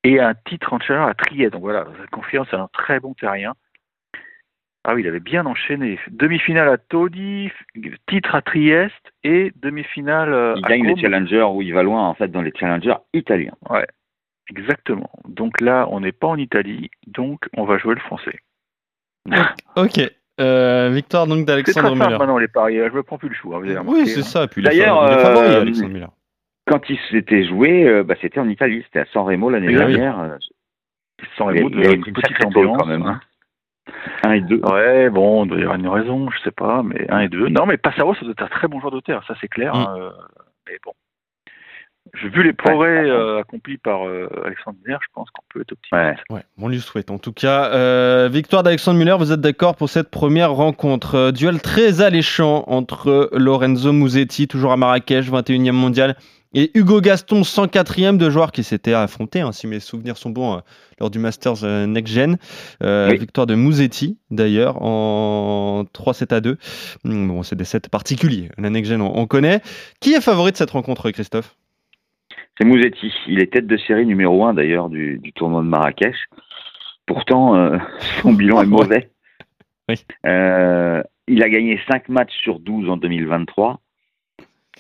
Et 0.05 0.21
un 0.21 0.35
titre 0.35 0.73
en 0.73 0.81
chaleur 0.81 1.09
à 1.09 1.15
Trieste, 1.15 1.53
donc 1.53 1.63
voilà, 1.63 1.85
ça 1.85 2.07
confirme, 2.13 2.47
c'est 2.49 2.57
un 2.57 2.69
très 2.73 3.01
bon 3.01 3.15
terrien. 3.15 3.55
Ah 4.85 4.95
oui, 4.95 5.03
il 5.03 5.09
avait 5.09 5.21
bien 5.21 5.45
enchaîné. 5.45 5.99
Demi-finale 6.09 6.69
à 6.69 6.79
Todi, 6.79 7.51
titre 8.07 8.35
à 8.35 8.41
Trieste 8.41 9.13
et 9.25 9.53
demi-finale 9.57 10.33
euh, 10.33 10.55
Il 10.57 10.65
à 10.65 10.69
gagne 10.69 10.87
les 10.87 10.97
challengers 11.01 11.49
où 11.53 11.61
il 11.61 11.75
va 11.75 11.83
loin, 11.83 12.09
en 12.09 12.15
fait, 12.15 12.29
dans 12.29 12.41
les 12.41 12.53
challengers 12.57 12.97
italiens. 13.13 13.57
Exactement. 14.51 15.11
Donc 15.29 15.61
là, 15.61 15.87
on 15.91 16.01
n'est 16.01 16.13
pas 16.13 16.27
en 16.27 16.37
Italie, 16.37 16.91
donc 17.07 17.49
on 17.57 17.65
va 17.65 17.79
jouer 17.79 17.95
le 17.95 18.01
français. 18.01 18.39
Ok. 19.77 20.01
Euh, 20.41 20.89
victoire 20.91 21.27
donc 21.27 21.41
C'est 21.41 21.45
très 21.45 21.53
d'Alexandre 21.63 21.95
Muller. 21.97 22.17
maintenant 22.19 22.39
les 22.39 22.49
paris, 22.49 22.77
je 22.77 22.95
me 22.95 23.03
prends 23.03 23.19
plus 23.19 23.29
le 23.29 23.35
choix. 23.35 23.59
Vous 23.59 23.69
avez 23.71 23.79
Oui, 23.81 24.07
c'est 24.07 24.21
hein. 24.21 24.23
ça. 24.23 24.49
Puis 24.49 24.63
D'ailleurs, 24.63 24.97
favori- 25.05 25.13
il 25.13 25.19
est 25.19 25.23
favori, 25.23 25.47
euh, 25.55 25.61
Alexandre 25.61 25.91
Muller. 25.93 26.07
Quand 26.67 26.89
il 26.89 26.99
s'était 27.11 27.45
joué, 27.45 27.87
euh, 27.87 28.03
bah, 28.03 28.15
c'était 28.23 28.41
en 28.41 28.49
Italie, 28.49 28.83
c'était 28.87 29.01
à 29.01 29.07
San 29.13 29.25
Remo 29.27 29.51
l'année 29.51 29.67
Eh 29.69 29.73
oui. 29.73 29.77
dernière. 29.77 30.17
y 30.17 31.43
a- 31.43 31.45
Remo, 31.45 31.69
il 31.71 31.81
y 31.81 31.85
a 31.87 31.89
de- 31.91 31.95
une 31.97 32.05
une 32.07 32.13
petite 32.15 32.45
ambiance 32.47 32.79
quand 32.79 32.87
même, 32.87 33.03
hein. 33.03 33.21
1 34.23 34.33
et 34.33 34.41
2. 34.41 34.61
Ouais, 34.65 35.11
bon, 35.11 35.45
il 35.45 35.49
doit 35.49 35.59
y 35.59 35.63
avoir 35.63 35.77
une 35.79 35.89
raison, 35.89 36.31
je 36.31 36.39
sais 36.41 36.51
pas, 36.53 36.83
mais 36.83 37.11
un 37.11 37.21
et 37.21 37.29
deux. 37.29 37.49
Non, 37.49 37.67
mais 37.67 37.77
Passaro, 37.77 38.15
ça 38.15 38.23
doit 38.23 38.31
être 38.33 38.43
un 38.43 38.47
très 38.49 38.69
bon 38.69 38.81
joueur 38.81 38.93
de 38.93 39.01
terre, 39.01 39.23
ça 39.27 39.35
c'est 39.41 39.49
clair. 39.49 39.75
Mm. 39.75 39.79
hein, 39.79 39.95
euh, 39.99 40.11
mais 40.67 40.79
bon. 40.85 40.93
J'ai 42.21 42.29
vu 42.29 42.43
les 42.43 42.53
progrès 42.53 43.09
euh, 43.09 43.41
accomplis 43.41 43.77
par 43.79 44.07
euh, 44.07 44.29
Alexandre 44.45 44.79
Miller, 44.85 44.99
je 45.03 45.09
pense 45.15 45.29
qu'on 45.31 45.43
peut 45.53 45.61
être 45.61 45.73
optimiste. 45.73 46.23
Ouais. 46.31 46.37
Ouais, 46.39 46.45
on 46.59 46.69
lui 46.69 46.81
souhaite. 46.81 47.11
En 47.11 47.19
tout 47.19 47.33
cas, 47.33 47.67
euh, 47.73 48.29
victoire 48.33 48.63
d'Alexandre 48.63 48.99
Muller, 48.99 49.15
vous 49.19 49.33
êtes 49.33 49.41
d'accord 49.41 49.77
pour 49.77 49.89
cette 49.89 50.11
première 50.11 50.53
rencontre? 50.53 51.15
Euh, 51.15 51.31
duel 51.31 51.61
très 51.61 52.01
alléchant 52.01 52.65
entre 52.67 53.29
Lorenzo 53.33 53.93
Musetti, 53.93 54.49
toujours 54.49 54.73
à 54.73 54.77
Marrakech, 54.77 55.31
21e 55.31 55.71
mondial, 55.73 56.17
et 56.53 56.73
Hugo 56.75 57.01
Gaston, 57.01 57.43
104e, 57.43 58.17
deux 58.17 58.31
joueurs 58.31 58.51
qui 58.51 58.65
s'étaient 58.65 58.95
affrontés, 58.95 59.41
hein, 59.43 59.53
si 59.53 59.69
mes 59.69 59.79
souvenirs 59.79 60.17
sont 60.17 60.31
bons, 60.31 60.63
lors 60.99 61.11
du 61.11 61.21
Masters 61.21 61.63
Next 61.87 62.13
Gen. 62.13 62.39
Oui. 62.83 63.19
Victoire 63.19 63.47
de 63.47 63.55
Musetti, 63.55 64.19
d'ailleurs, 64.33 64.83
en 64.83 65.85
3-7 65.95 66.35
à 66.35 66.41
2. 66.41 66.59
Hum, 67.05 67.29
Bon, 67.29 67.43
c'est 67.45 67.55
des 67.55 67.65
sets 67.65 67.89
particuliers. 67.89 68.51
La 68.59 68.69
Next 68.69 68.91
Gen, 68.91 69.01
on, 69.01 69.17
on 69.17 69.27
connaît. 69.29 69.61
Qui 70.01 70.15
est 70.15 70.21
favori 70.21 70.51
de 70.51 70.57
cette 70.57 70.73
rencontre, 70.73 71.09
Christophe? 71.13 71.55
C'est 72.61 72.67
Mouzetti. 72.67 73.11
Il 73.27 73.41
est 73.41 73.53
tête 73.53 73.67
de 73.67 73.79
série 73.79 74.05
numéro 74.05 74.45
1 74.45 74.53
d'ailleurs 74.53 74.91
du, 74.91 75.19
du 75.19 75.33
tournoi 75.33 75.63
de 75.63 75.67
Marrakech. 75.67 76.17
Pourtant, 77.07 77.57
euh, 77.57 77.79
son 78.23 78.35
bilan 78.35 78.63
est 78.63 78.67
mauvais. 78.67 79.11
Oui. 79.89 79.97
Euh, 80.25 81.03
il 81.27 81.43
a 81.43 81.49
gagné 81.49 81.81
5 81.91 82.11
matchs 82.11 82.37
sur 82.43 82.61
12 82.61 82.89
en 82.91 82.97
2023. 82.97 83.81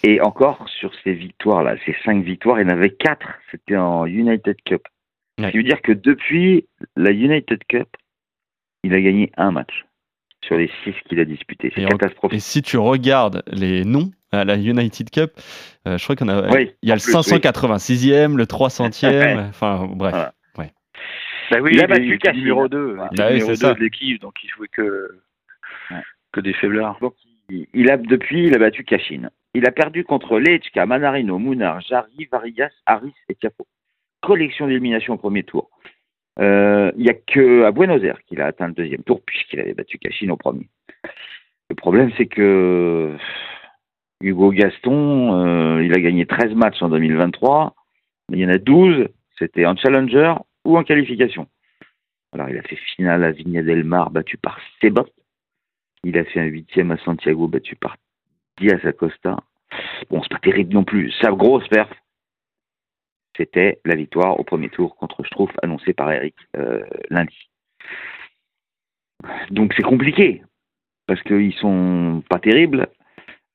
Et 0.04 0.20
encore, 0.20 0.68
sur 0.68 0.92
ces 1.02 1.14
victoires-là, 1.14 1.74
ces 1.84 1.96
5 2.04 2.22
victoires, 2.22 2.60
il 2.60 2.68
en 2.68 2.74
avait 2.74 2.90
4. 2.90 3.26
C'était 3.50 3.76
en 3.76 4.06
United 4.06 4.54
Cup. 4.64 4.86
Ce 5.40 5.48
qui 5.48 5.56
veut 5.56 5.64
dire 5.64 5.82
que 5.82 5.90
depuis 5.90 6.68
la 6.94 7.10
United 7.10 7.58
Cup, 7.66 7.88
il 8.84 8.94
a 8.94 9.00
gagné 9.00 9.32
un 9.36 9.50
match 9.50 9.84
sur 10.44 10.56
les 10.56 10.70
6 10.84 10.94
qu'il 11.08 11.18
a 11.18 11.24
disputés. 11.24 11.72
C'est 11.74 11.84
catastrophique. 11.86 12.36
Et 12.36 12.40
si 12.40 12.62
tu 12.62 12.78
regardes 12.78 13.42
les 13.50 13.84
noms 13.84 14.12
à 14.32 14.44
la 14.44 14.56
United 14.56 15.10
Cup, 15.10 15.32
euh, 15.86 15.98
je 15.98 16.04
crois 16.04 16.16
qu'on 16.16 16.28
a. 16.28 16.48
Oui, 16.50 16.72
il 16.82 16.88
y 16.88 16.92
a 16.92 16.94
le 16.94 17.00
plus, 17.00 17.12
586e, 17.12 18.36
le 18.36 18.44
300e, 18.46 19.48
enfin 19.48 19.86
bref. 19.94 20.12
Voilà. 20.12 20.32
Bah 21.50 21.56
oui, 21.60 21.70
Il 21.74 21.82
a 21.82 21.88
battu 21.88 22.16
Cassine. 22.18 22.38
numéro 22.42 22.68
2. 22.68 22.94
Ouais. 22.94 23.06
Il 23.10 23.20
est 23.20 23.22
Ah 23.24 23.26
oui, 23.26 23.32
numéro 23.34 23.48
c'est 23.50 23.56
ça. 23.56 23.68
2 23.72 23.74
de 23.80 23.84
l'équipe, 23.84 24.20
donc 24.22 24.34
il 24.44 24.50
jouait 24.50 24.68
que, 24.68 25.18
Ouais. 25.90 25.96
que 26.32 26.40
des 26.40 26.52
faiblards. 26.52 26.98
Donc, 27.00 27.14
il- 27.48 27.66
il 27.74 27.90
a, 27.90 27.96
depuis, 27.96 28.46
il 28.46 28.54
a 28.54 28.58
battu 28.58 28.84
Kashin. 28.84 29.30
Il 29.54 29.66
a 29.66 29.72
perdu 29.72 30.04
contre 30.04 30.38
Lechka, 30.38 30.86
Manarino, 30.86 31.40
Munar, 31.40 31.80
Jarry, 31.80 32.28
Varias, 32.30 32.70
Harris 32.86 33.14
et 33.28 33.34
Tiapo. 33.34 33.66
Collection 34.22 34.68
d'élimination 34.68 35.14
au 35.14 35.16
premier 35.16 35.42
tour. 35.42 35.70
Euh, 36.38 36.92
Il 36.96 37.02
n'y 37.02 37.10
a 37.10 37.14
que 37.14 37.64
à 37.64 37.72
Buenos 37.72 38.00
Aires 38.04 38.20
qu'il 38.28 38.40
a 38.40 38.46
atteint 38.46 38.68
le 38.68 38.74
deuxième 38.74 39.02
tour, 39.02 39.20
puisqu'il 39.26 39.58
avait 39.58 39.74
battu 39.74 39.98
Kashin 39.98 40.28
au 40.30 40.36
premier. 40.36 40.68
Le 41.68 41.74
problème, 41.74 42.12
c'est 42.16 42.26
que 42.26 43.10
Hugo 44.20 44.50
Gaston, 44.50 45.34
euh, 45.34 45.82
il 45.82 45.92
a 45.94 46.00
gagné 46.00 46.26
13 46.26 46.54
matchs 46.54 46.82
en 46.82 46.88
2023, 46.88 47.74
mais 48.28 48.38
il 48.38 48.40
y 48.42 48.46
en 48.46 48.50
a 48.50 48.58
12, 48.58 49.08
c'était 49.38 49.66
en 49.66 49.76
challenger 49.76 50.34
ou 50.64 50.76
en 50.76 50.84
qualification. 50.84 51.48
Alors, 52.32 52.48
il 52.48 52.58
a 52.58 52.62
fait 52.62 52.76
finale 52.96 53.24
à 53.24 53.32
Vigna 53.32 53.62
del 53.62 53.84
Mar, 53.84 54.10
battu 54.10 54.36
par 54.36 54.58
Sebot. 54.80 55.08
Il 56.04 56.16
a 56.16 56.24
fait 56.24 56.40
un 56.40 56.44
huitième 56.44 56.90
à 56.90 56.98
Santiago, 56.98 57.48
battu 57.48 57.76
par 57.76 57.96
Diaz 58.58 58.84
Acosta. 58.84 59.36
Bon, 60.10 60.22
c'est 60.22 60.32
pas 60.32 60.38
terrible 60.38 60.74
non 60.74 60.84
plus. 60.84 61.10
Sa 61.20 61.30
grosse 61.32 61.66
perf, 61.68 61.90
c'était 63.36 63.80
la 63.84 63.96
victoire 63.96 64.38
au 64.38 64.44
premier 64.44 64.68
tour 64.68 64.96
contre 64.96 65.24
Schtroumpf, 65.24 65.52
annoncée 65.62 65.92
par 65.92 66.12
Eric 66.12 66.34
euh, 66.56 66.84
lundi. 67.08 67.48
Donc 69.50 69.72
c'est 69.76 69.82
compliqué, 69.82 70.42
parce 71.06 71.22
qu'ils 71.22 71.54
sont 71.54 72.22
pas 72.28 72.38
terribles. 72.38 72.88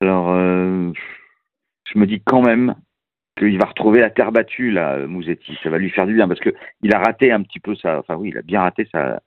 Alors, 0.01 0.31
euh, 0.31 0.91
je 1.91 1.99
me 1.99 2.05
dis 2.05 2.21
quand 2.21 2.41
même 2.41 2.75
qu'il 3.37 3.57
va 3.57 3.67
retrouver 3.67 4.01
la 4.01 4.09
terre 4.09 4.31
battue, 4.31 4.71
là, 4.71 5.05
Mouzetti. 5.07 5.57
Ça 5.63 5.69
va 5.69 5.77
lui 5.77 5.89
faire 5.89 6.05
du 6.05 6.13
bien, 6.13 6.27
parce 6.27 6.39
qu'il 6.39 6.93
a 6.93 6.99
raté 6.99 7.31
un 7.31 7.41
petit 7.41 7.59
peu 7.59 7.75
sa... 7.75 7.99
Enfin 7.99 8.15
oui, 8.15 8.29
il 8.29 8.37
a 8.37 8.41
bien 8.41 8.61
raté 8.61 8.87
sa, 8.91 9.21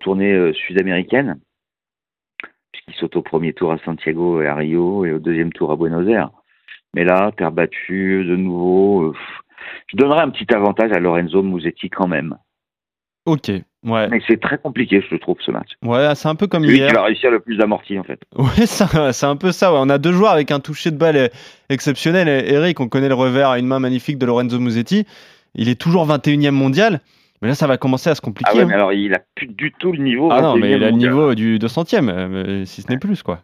tournée 0.00 0.32
euh, 0.32 0.52
sud-américaine, 0.52 1.40
puisqu'il 2.72 2.94
saute 2.94 3.16
au 3.16 3.22
premier 3.22 3.52
tour 3.52 3.72
à 3.72 3.78
Santiago 3.78 4.40
et 4.40 4.46
à 4.46 4.54
Rio, 4.54 5.04
et 5.04 5.12
au 5.12 5.18
deuxième 5.18 5.52
tour 5.52 5.72
à 5.72 5.76
Buenos 5.76 6.08
Aires. 6.08 6.30
Mais 6.94 7.04
là, 7.04 7.32
terre 7.36 7.52
battue, 7.52 8.24
de 8.24 8.36
nouveau... 8.36 9.10
Euh, 9.10 9.14
je 9.88 9.96
donnerais 9.96 10.22
un 10.22 10.30
petit 10.30 10.52
avantage 10.54 10.92
à 10.92 11.00
Lorenzo 11.00 11.42
Musetti 11.42 11.90
quand 11.90 12.08
même. 12.08 12.36
Ok, 13.26 13.50
ouais. 13.84 14.08
Mais 14.08 14.20
c'est 14.26 14.40
très 14.40 14.58
compliqué, 14.58 15.02
je 15.10 15.16
trouve, 15.16 15.36
ce 15.40 15.50
match. 15.50 15.70
Ouais, 15.84 16.14
c'est 16.14 16.28
un 16.28 16.34
peu 16.34 16.46
comme 16.46 16.64
Lui 16.64 16.76
hier. 16.78 16.88
qui 16.88 16.94
va 16.94 17.02
réussir 17.04 17.30
le 17.30 17.40
plus 17.40 17.56
d'amortis, 17.56 17.98
en 17.98 18.04
fait. 18.04 18.20
Ouais, 18.36 18.66
ça- 18.66 19.12
c'est 19.12 19.26
un 19.26 19.36
peu 19.36 19.52
ça. 19.52 19.72
ouais. 19.72 19.78
On 19.80 19.88
a 19.88 19.98
deux 19.98 20.12
joueurs 20.12 20.32
avec 20.32 20.50
un 20.50 20.60
toucher 20.60 20.90
de 20.90 20.96
balle 20.98 21.16
euh, 21.16 21.28
exceptionnel. 21.68 22.28
Eric, 22.28 22.80
on 22.80 22.88
connaît 22.88 23.08
le 23.08 23.14
revers 23.14 23.48
à 23.50 23.58
une 23.58 23.66
main 23.66 23.78
magnifique 23.80 24.18
de 24.18 24.26
Lorenzo 24.26 24.58
Musetti. 24.58 25.06
Il 25.54 25.68
est 25.68 25.80
toujours 25.80 26.06
21e 26.06 26.50
mondial. 26.52 27.00
Mais 27.42 27.48
là, 27.48 27.54
ça 27.54 27.66
va 27.66 27.78
commencer 27.78 28.10
à 28.10 28.14
se 28.14 28.20
compliquer. 28.20 28.50
Ah 28.52 28.56
ouais, 28.56 28.62
hein. 28.64 28.66
mais 28.68 28.74
alors 28.74 28.92
il 28.92 29.14
a 29.14 29.20
plus 29.34 29.46
du 29.46 29.72
tout 29.72 29.92
le 29.92 29.98
niveau. 29.98 30.28
Ah 30.30 30.42
non, 30.42 30.56
mais 30.56 30.68
21e 30.72 30.76
il 30.76 30.84
a 30.84 30.90
le 30.90 30.96
niveau 30.96 31.34
du 31.34 31.58
200e, 31.58 32.08
euh, 32.10 32.64
si 32.66 32.82
ce 32.82 32.88
n'est 32.92 32.98
plus, 32.98 33.22
quoi. 33.22 33.40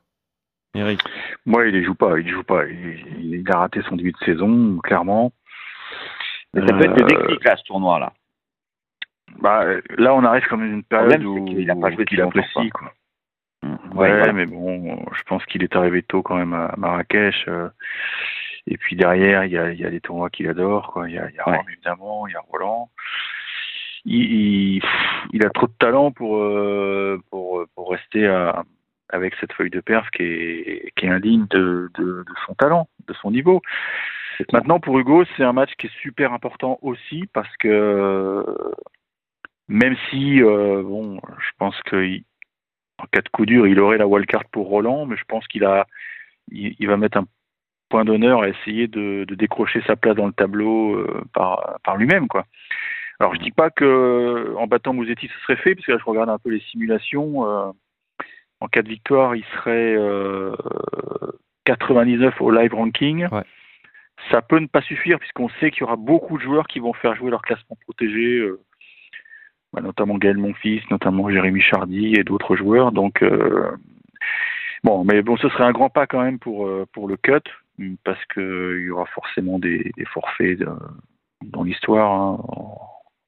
Eric. 0.75 1.01
Moi, 1.47 1.67
il 1.69 1.75
ne 1.75 1.83
joue 1.83 1.95
pas, 1.95 2.19
il 2.19 2.29
joue 2.29 2.43
pas. 2.43 2.65
Il, 2.67 3.39
il 3.39 3.45
a 3.51 3.59
raté 3.61 3.81
son 3.89 3.97
début 3.97 4.13
de 4.13 4.19
saison, 4.27 4.77
clairement. 4.85 5.33
Mais 6.53 6.61
ça 6.61 6.75
peut 6.75 6.85
être 6.85 7.01
le 7.01 7.05
Euh, 7.05 7.21
déclic, 7.23 7.45
là, 7.45 7.57
ce 7.57 7.63
tournoi-là. 7.65 8.13
Bah, 9.41 9.65
là, 9.99 10.15
on 10.15 10.25
arrive 10.25 10.47
comme 10.47 10.65
une 10.65 10.83
période 10.83 11.23
où 11.25 11.47
c'est 11.49 11.55
qu'il 11.55 11.71
a 11.71 11.77
pas 11.77 11.91
joué 11.91 12.05
qu'il 12.05 12.21
apprécie, 12.21 12.71
quoi. 12.71 12.93
Ouais, 13.95 14.17
voilà. 14.19 14.33
mais 14.33 14.47
bon, 14.47 15.05
je 15.13 15.23
pense 15.25 15.45
qu'il 15.47 15.63
est 15.63 15.75
arrivé 15.75 16.03
tôt 16.03 16.23
quand 16.23 16.37
même 16.37 16.53
à 16.55 16.75
Marrakech. 16.77 17.47
euh, 17.49 17.69
et 18.67 18.77
puis 18.77 18.97
derrière, 18.97 19.45
il 19.45 19.53
y 19.53 19.59
a, 19.59 19.73
il 19.73 19.79
y 19.81 19.85
a 19.85 19.91
des 19.91 20.01
tournois 20.01 20.29
qu'il 20.31 20.49
adore. 20.49 20.93
Quoi. 20.93 21.09
Il 21.09 21.15
y 21.15 21.19
a, 21.19 21.29
il 21.31 21.35
y 21.35 21.39
a 21.39 21.49
Ouais. 21.49 21.57
Rome, 21.57 21.67
évidemment, 21.71 22.27
il 22.27 22.33
y 22.33 22.37
a 22.37 22.41
Roland. 22.41 22.91
Il, 24.05 24.23
il, 24.77 24.83
il 25.33 25.45
a 25.47 25.51
trop 25.51 25.67
de 25.67 25.73
talent 25.79 26.11
pour, 26.13 26.37
euh, 26.37 27.21
pour, 27.31 27.65
pour 27.75 27.91
rester 27.91 28.27
à- 28.27 28.65
avec 29.09 29.35
cette 29.41 29.53
feuille 29.53 29.71
de 29.71 29.81
perf 29.81 30.09
qui 30.11 30.23
est, 30.23 30.93
qui 30.97 31.07
est 31.07 31.11
indigne 31.11 31.47
de, 31.51 31.91
de, 31.95 32.05
de 32.05 32.33
son 32.47 32.55
talent, 32.55 32.89
de 33.09 33.15
son 33.15 33.31
niveau. 33.31 33.63
Maintenant, 34.53 34.81
pour 34.81 34.99
Hugo, 34.99 35.25
c'est 35.37 35.45
un 35.45 35.53
match 35.55 35.71
qui 35.79 35.87
est 35.87 35.97
super 36.03 36.33
important 36.33 36.79
aussi 36.83 37.25
parce 37.33 37.57
que 37.57 38.45
même 39.69 39.97
si, 40.11 40.43
euh, 40.43 40.83
bon, 40.83 41.21
je 41.39 41.51
pense 41.59 41.81
que 41.83 42.19
en 42.99 43.05
cas 43.13 43.21
de 43.21 43.29
coup 43.29 43.47
dur, 43.47 43.67
il 43.67 43.79
aurait 43.81 43.99
la 43.99 44.07
wildcard 44.07 44.45
pour 44.53 44.69
Roland, 44.69 45.07
mais 45.07 45.17
je 45.17 45.25
pense 45.29 45.47
qu'il 45.49 45.65
a, 45.65 45.87
il, 46.51 46.75
il 46.79 46.87
va 46.89 46.97
mettre 46.97 47.19
un 47.19 47.27
point 47.89 48.05
d'honneur 48.05 48.43
à 48.43 48.49
essayer 48.49 48.89
de, 48.89 49.25
de 49.25 49.35
décrocher 49.35 49.83
sa 49.87 49.97
place 49.97 50.17
dans 50.17 50.27
le 50.27 50.33
tableau 50.33 50.95
euh, 50.97 51.23
par, 51.33 51.79
par 51.85 51.97
lui-même, 51.97 52.29
quoi. 52.29 52.47
Alors 53.19 53.35
je 53.35 53.41
dis 53.41 53.51
pas 53.51 53.71
que 53.71 54.55
en 54.59 54.67
battant 54.67 54.93
Mouzetti 54.93 55.29
ce 55.29 55.41
serait 55.41 55.57
fait, 55.57 55.75
parce 55.75 55.87
que 55.87 55.93
là 55.93 55.99
je 55.99 56.05
regarde 56.05 56.29
un 56.29 56.39
peu 56.39 56.51
les 56.51 56.61
simulations. 56.61 57.49
euh, 57.49 57.73
en 58.61 58.69
cas 58.69 58.83
de 58.83 58.89
victoire, 58.89 59.37
il 59.37 59.45
serait 59.57 59.95
euh, 59.97 60.55
99 61.65 62.41
au 62.41 62.51
live 62.51 62.75
ranking. 62.75 63.27
Ouais. 63.29 63.43
Ça 64.31 64.41
peut 64.43 64.59
ne 64.59 64.67
pas 64.67 64.81
suffire 64.83 65.19
puisqu'on 65.19 65.49
sait 65.61 65.71
qu'il 65.71 65.81
y 65.81 65.85
aura 65.85 65.97
beaucoup 65.97 66.39
de 66.39 66.43
joueurs 66.43 66.67
qui 66.67 66.79
vont 66.79 66.95
faire 66.95 67.15
jouer 67.17 67.31
leur 67.31 67.43
classement 67.43 67.77
protégé, 67.85 68.39
euh, 68.39 68.61
bah, 69.77 69.83
notamment 69.83 70.17
Gaël 70.17 70.39
Monfils, 70.39 70.83
notamment 70.91 71.29
Jérémy 71.29 71.61
Chardy 71.61 72.15
et 72.15 72.25
d'autres 72.25 72.57
joueurs. 72.57 72.93
Donc 72.93 73.23
euh, 73.23 73.71
bon, 74.83 75.05
mais 75.05 75.21
bon, 75.21 75.37
ce 75.37 75.51
serait 75.51 75.65
un 75.65 75.73
grand 75.73 75.91
pas 75.91 76.07
quand 76.07 76.23
même 76.23 76.39
pour 76.39 76.67
euh, 76.67 76.87
pour 76.93 77.09
le 77.09 77.19
cut 77.19 77.43
parce 78.03 78.25
que 78.31 78.79
il 78.81 78.87
y 78.87 78.91
aura 78.91 79.05
forcément 79.07 79.59
des, 79.59 79.93
forfaits 80.07 80.65
dans 81.45 81.63
l'histoire, 81.63 82.11
hein, 82.11 82.39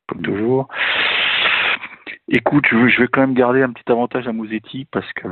comme 0.07 0.23
toujours. 0.23 0.69
Écoute, 2.29 2.65
je, 2.71 3.01
vais 3.01 3.09
quand 3.09 3.21
même 3.21 3.35
garder 3.35 3.63
un 3.63 3.73
petit 3.73 3.93
avantage 3.93 4.27
à 4.27 4.33
Mouzetti 4.33 4.87
parce 4.91 5.11
que 5.13 5.29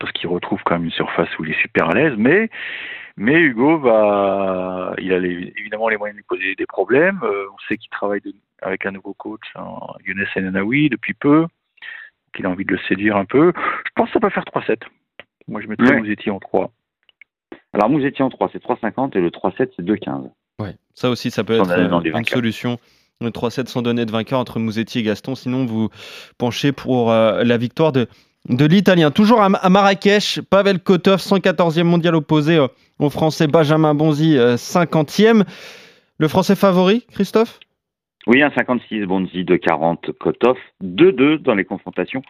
parce 0.00 0.10
qu'il 0.12 0.28
retrouve 0.28 0.60
quand 0.64 0.74
même 0.74 0.84
une 0.86 0.90
surface 0.90 1.28
où 1.38 1.44
il 1.44 1.52
est 1.52 1.62
super 1.62 1.90
à 1.90 1.94
l'aise, 1.94 2.14
mais 2.18 2.50
mais 3.16 3.34
Hugo 3.40 3.78
va, 3.78 4.94
il 4.98 5.12
a 5.12 5.18
les- 5.18 5.52
évidemment 5.58 5.88
les 5.88 5.96
moyens 5.96 6.14
de 6.16 6.18
lui 6.20 6.26
poser 6.28 6.54
des 6.54 6.66
problèmes. 6.66 7.20
Euh, 7.22 7.46
on 7.52 7.58
sait 7.68 7.76
qu'il 7.76 7.90
travaille 7.90 8.20
de- 8.20 8.34
avec 8.62 8.86
un 8.86 8.90
nouveau 8.92 9.14
coach, 9.14 9.40
hein, 9.54 9.66
Younes 10.06 10.24
Enanaoui, 10.36 10.88
depuis 10.88 11.14
peu, 11.14 11.46
qu'il 12.34 12.46
a 12.46 12.50
envie 12.50 12.64
de 12.64 12.72
le 12.72 12.78
séduire 12.88 13.16
un 13.16 13.24
peu. 13.24 13.52
Je 13.86 13.90
pense 13.94 14.08
que 14.08 14.12
ça 14.14 14.20
peut 14.20 14.30
faire 14.30 14.44
3-7. 14.44 14.80
Moi, 15.48 15.60
je 15.60 15.66
mettrais 15.68 15.90
Ouais. 15.90 15.98
Mouzetti 16.00 16.30
en 16.30 16.38
3. 16.40 16.70
Alors 17.72 17.88
Mouzetti 17.90 18.22
en 18.22 18.30
3, 18.30 18.48
c'est 18.52 18.62
3,50 18.62 19.16
et 19.16 19.20
le 19.20 19.30
3,7, 19.30 19.72
c'est 19.76 19.82
2,15. 19.84 20.30
Ouais, 20.58 20.74
ça 20.94 21.10
aussi, 21.10 21.30
ça 21.30 21.44
peut 21.44 21.56
Sans 21.58 21.70
être 21.70 21.92
euh, 21.92 22.00
une 22.18 22.24
solution. 22.24 22.78
Le 23.20 23.30
3-7 23.30 23.68
sans 23.68 23.80
donner 23.82 24.04
de 24.04 24.10
vainqueur 24.10 24.38
entre 24.38 24.58
Mouzetti 24.58 24.98
et 24.98 25.02
Gaston. 25.02 25.34
Sinon, 25.34 25.64
vous 25.64 25.88
penchez 26.38 26.72
pour 26.72 27.10
euh, 27.10 27.44
la 27.44 27.56
victoire 27.56 27.92
de, 27.92 28.08
de 28.48 28.64
l'Italien. 28.64 29.10
Toujours 29.10 29.40
à, 29.40 29.48
Marrakech, 29.68 30.40
Pavel 30.50 30.78
Kotov, 30.80 31.18
114e 31.18 31.84
mondial 31.84 32.14
opposé 32.14 32.56
euh, 32.56 32.68
au 32.98 33.10
Français 33.10 33.46
Benjamin 33.46 33.94
Bonzi, 33.94 34.36
euh, 34.36 34.56
50e. 34.56 35.44
Le 36.18 36.28
Français 36.28 36.56
favori, 36.56 37.04
Christophe? 37.12 37.60
Oui, 38.26 38.42
un 38.42 38.50
56 38.50 39.04
Bonzi, 39.04 39.44
2,40 39.44 40.12
Kotov, 40.14 40.56
2-2 40.82 41.38
dans 41.38 41.54
les 41.54 41.64
confrontations. 41.64 42.22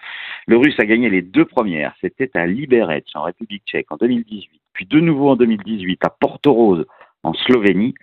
Le 0.46 0.58
Russe 0.58 0.78
a 0.78 0.84
gagné 0.84 1.08
les 1.08 1.22
deux 1.22 1.46
premières. 1.46 1.94
C'était 2.00 2.30
à 2.34 2.46
Liberec, 2.46 3.06
en 3.14 3.22
République 3.22 3.62
tchèque, 3.66 3.86
en 3.90 3.96
2018. 3.96 4.60
Puis 4.74 4.86
de 4.86 5.00
nouveau 5.00 5.30
en 5.30 5.36
2018 5.36 6.00
à 6.04 6.10
Porto 6.10 6.52
Rose, 6.52 6.84
en 7.22 7.32
Slovénie. 7.32 7.94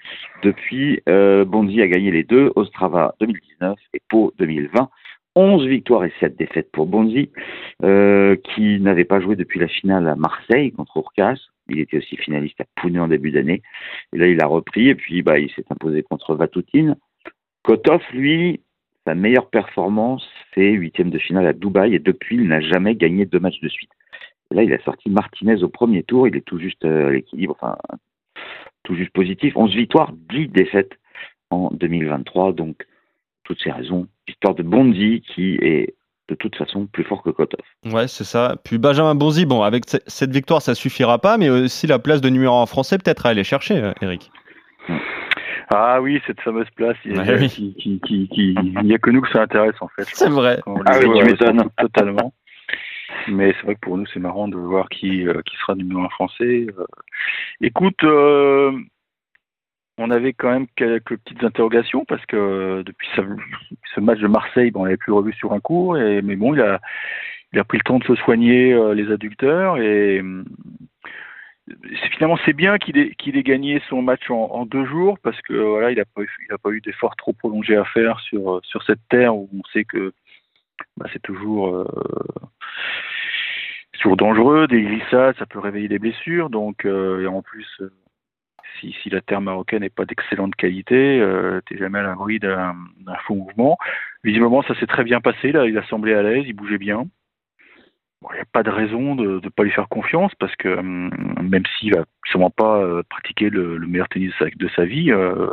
Depuis, 0.41 1.01
euh, 1.08 1.46
Bonzi 1.46 1.82
a 1.82 1.88
gagné 1.88 2.10
les 2.10 2.24
deux, 2.24 2.51
Ostrava 2.55 3.13
2019 3.20 3.77
et 3.93 4.01
Pau 4.10 4.34
2020. 4.39 4.89
11 5.35 5.65
victoires 5.65 6.05
et 6.05 6.13
7 6.19 6.37
défaites 6.37 6.71
pour 6.71 6.85
Bonzi, 6.85 7.29
euh, 7.83 8.35
qui 8.35 8.79
n'avait 8.79 9.05
pas 9.05 9.19
joué 9.19 9.35
depuis 9.35 9.59
la 9.59 9.67
finale 9.67 10.07
à 10.07 10.15
Marseille 10.15 10.71
contre 10.71 10.97
Urcas. 10.97 11.37
Il 11.69 11.79
était 11.79 11.97
aussi 11.97 12.17
finaliste 12.17 12.59
à 12.61 12.65
Pune 12.75 12.99
en 12.99 13.07
début 13.07 13.31
d'année. 13.31 13.61
Et 14.13 14.17
là, 14.17 14.27
il 14.27 14.41
a 14.41 14.45
repris 14.45 14.89
et 14.89 14.95
puis 14.95 15.21
bah, 15.21 15.39
il 15.39 15.49
s'est 15.51 15.65
imposé 15.69 16.03
contre 16.03 16.35
Vatoutine. 16.35 16.95
Kotov, 17.63 18.01
lui, 18.13 18.59
sa 19.05 19.15
meilleure 19.15 19.49
performance, 19.49 20.27
c'est 20.53 20.71
huitième 20.71 21.09
de 21.09 21.17
finale 21.17 21.47
à 21.47 21.53
Dubaï 21.53 21.95
et 21.95 21.99
depuis, 21.99 22.35
il 22.35 22.47
n'a 22.47 22.61
jamais 22.61 22.95
gagné 22.95 23.25
deux 23.25 23.39
matchs 23.39 23.61
de 23.61 23.69
suite. 23.69 23.91
Là, 24.51 24.63
il 24.63 24.73
a 24.73 24.79
sorti 24.83 25.09
Martinez 25.09 25.63
au 25.63 25.69
premier 25.69 26.03
tour, 26.03 26.27
il 26.27 26.35
est 26.35 26.45
tout 26.45 26.59
juste 26.59 26.85
euh, 26.85 27.07
à 27.07 27.11
l'équilibre, 27.11 27.57
enfin, 27.59 27.77
tout 28.83 28.95
juste 28.95 29.11
positif. 29.11 29.55
11 29.55 29.73
victoires, 29.73 30.13
10 30.29 30.49
défaites 30.49 30.93
en 31.49 31.69
2023, 31.71 32.53
donc 32.53 32.85
toutes 33.43 33.59
ces 33.63 33.71
raisons. 33.71 34.07
Victoire 34.27 34.55
de 34.55 34.63
Bondy 34.63 35.21
qui 35.21 35.55
est 35.62 35.95
de 36.29 36.35
toute 36.35 36.55
façon 36.55 36.85
plus 36.88 37.03
fort 37.03 37.21
que 37.21 37.29
Kotov. 37.29 37.59
Ouais, 37.85 38.07
c'est 38.07 38.23
ça. 38.23 38.55
Puis 38.63 38.77
Benjamin 38.77 39.13
Bonzi, 39.15 39.45
bon, 39.45 39.62
avec 39.62 39.89
ce- 39.89 39.97
cette 40.07 40.31
victoire, 40.31 40.62
ça 40.62 40.73
suffira 40.75 41.19
pas, 41.19 41.38
mais 41.38 41.50
aussi 41.50 41.85
la 41.85 42.00
place 42.00 42.21
de 42.21 42.29
numéro 42.29 42.55
1 42.62 42.65
français, 42.65 42.97
peut-être 42.97 43.25
à 43.25 43.29
aller 43.29 43.43
chercher, 43.43 43.75
euh, 43.75 43.91
Eric. 44.01 44.31
Ah 45.73 46.01
oui, 46.01 46.21
cette 46.27 46.39
fameuse 46.41 46.69
place, 46.75 46.97
il 47.05 47.17
Ouais, 47.17 47.38
oui. 47.39 47.47
qui, 47.50 47.73
qui, 47.75 48.00
qui, 48.00 48.27
qui- 48.29 48.53
il 48.53 48.79
n'y 48.83 48.93
a 48.93 48.97
que 48.97 49.09
nous 49.09 49.21
que 49.21 49.29
ça 49.31 49.41
intéresse 49.41 49.75
en 49.81 49.88
fait. 49.89 50.03
C'est 50.13 50.29
vrai. 50.29 50.59
Ah 50.85 50.97
oui, 51.00 51.19
tu 51.19 51.25
m'étonnes. 51.25 51.69
Totalement. 51.77 52.33
Mais 53.27 53.53
c'est 53.57 53.65
vrai 53.65 53.75
que 53.75 53.79
pour 53.81 53.97
nous, 53.97 54.05
c'est 54.13 54.19
marrant 54.19 54.47
de 54.47 54.55
voir 54.57 54.89
qui, 54.89 55.25
euh, 55.27 55.41
qui 55.45 55.55
sera 55.57 55.75
numéro 55.75 56.01
un 56.01 56.09
français. 56.09 56.67
Euh, 56.77 56.85
Écoute, 57.62 58.03
euh, 58.03 58.71
on 59.97 60.09
avait 60.09 60.33
quand 60.33 60.50
même 60.50 60.67
quelques 60.75 61.17
petites 61.17 61.43
interrogations 61.43 62.05
parce 62.05 62.25
que 62.25 62.35
euh, 62.35 62.83
depuis 62.83 63.07
ce 63.15 64.00
match 64.00 64.19
de 64.19 64.27
Marseille, 64.27 64.71
bon, 64.71 64.81
on 64.81 64.85
l'avait 64.85 64.97
plus 64.97 65.12
revu 65.12 65.33
sur 65.33 65.53
un 65.53 65.59
cours, 65.59 65.97
et, 65.97 66.21
mais 66.21 66.35
bon, 66.35 66.53
il 66.53 66.62
a, 66.62 66.79
il 67.53 67.59
a 67.59 67.63
pris 67.63 67.77
le 67.77 67.83
temps 67.83 68.00
de 68.00 68.05
se 68.05 68.15
soigner 68.15 68.73
euh, 68.73 68.93
les 68.93 69.12
adducteurs 69.12 69.77
et 69.77 70.21
c'est- 71.67 72.09
finalement 72.12 72.38
c'est 72.45 72.53
bien 72.53 72.77
qu'il 72.77 72.97
ait, 72.97 73.12
qu'il 73.15 73.38
ait 73.38 73.43
gagné 73.43 73.81
son 73.88 74.01
match 74.01 74.29
en, 74.29 74.65
deux 74.65 74.85
jours 74.85 75.17
parce 75.19 75.39
que 75.43 75.53
voilà, 75.53 75.91
il 75.91 75.97
n'a 75.97 76.05
pas, 76.05 76.23
pas 76.62 76.69
eu 76.71 76.81
d'effort 76.81 77.15
trop 77.15 77.33
prolongé 77.33 77.75
à 77.75 77.85
faire 77.85 78.19
sur, 78.21 78.62
sur 78.63 78.83
cette 78.83 79.07
terre 79.09 79.35
où 79.35 79.50
on 79.53 79.62
sait 79.71 79.85
que 79.85 80.13
bah, 80.97 81.05
c'est 81.13 81.21
toujours 81.21 81.75
euh, 81.75 81.88
toujours 83.93 84.17
dangereux, 84.17 84.67
des 84.67 84.81
glissades, 84.81 85.35
ça 85.38 85.45
peut 85.45 85.59
réveiller 85.59 85.88
des 85.88 86.00
blessures. 86.00 86.50
Donc, 86.50 86.85
et 86.85 87.27
en 87.27 87.41
plus, 87.41 87.81
si, 88.79 88.96
si, 89.01 89.10
la 89.10 89.22
terre 89.22 89.41
marocaine 89.41 89.82
n'est 89.82 89.89
pas 89.89 90.05
d'excellente 90.05 90.55
qualité, 90.55 91.20
euh, 91.20 91.62
t'es 91.65 91.77
jamais 91.77 92.00
à 92.00 92.03
l'abri 92.03 92.39
d'un 92.39 92.75
faux 93.25 93.36
mouvement. 93.36 93.77
Visiblement, 94.24 94.63
ça 94.63 94.75
s'est 94.79 94.88
très 94.88 95.03
bien 95.03 95.22
passé. 95.22 95.51
Là, 95.51 95.65
il 95.65 95.77
a 95.77 95.84
semblé 95.88 96.13
à 96.13 96.24
l'aise, 96.24 96.46
il 96.48 96.53
bougeait 96.53 96.77
bien. 96.77 97.05
Il 98.32 98.36
n'y 98.36 98.41
a 98.41 98.46
pas 98.51 98.63
de 98.63 98.70
raison 98.70 99.15
de 99.15 99.41
ne 99.43 99.50
pas 99.50 99.63
lui 99.63 99.72
faire 99.72 99.89
confiance 99.89 100.34
parce 100.36 100.55
que 100.55 100.82
même 100.82 101.63
s'il 101.77 101.93
va 101.93 102.05
sûrement 102.25 102.50
pas 102.50 103.01
pratiquer 103.10 103.50
le, 103.50 103.77
le, 103.77 103.88
meilleur 103.88 104.08
tennis 104.08 104.34
de 104.55 104.70
sa, 104.70 104.86
vie 104.86 105.12
euh, 105.12 105.50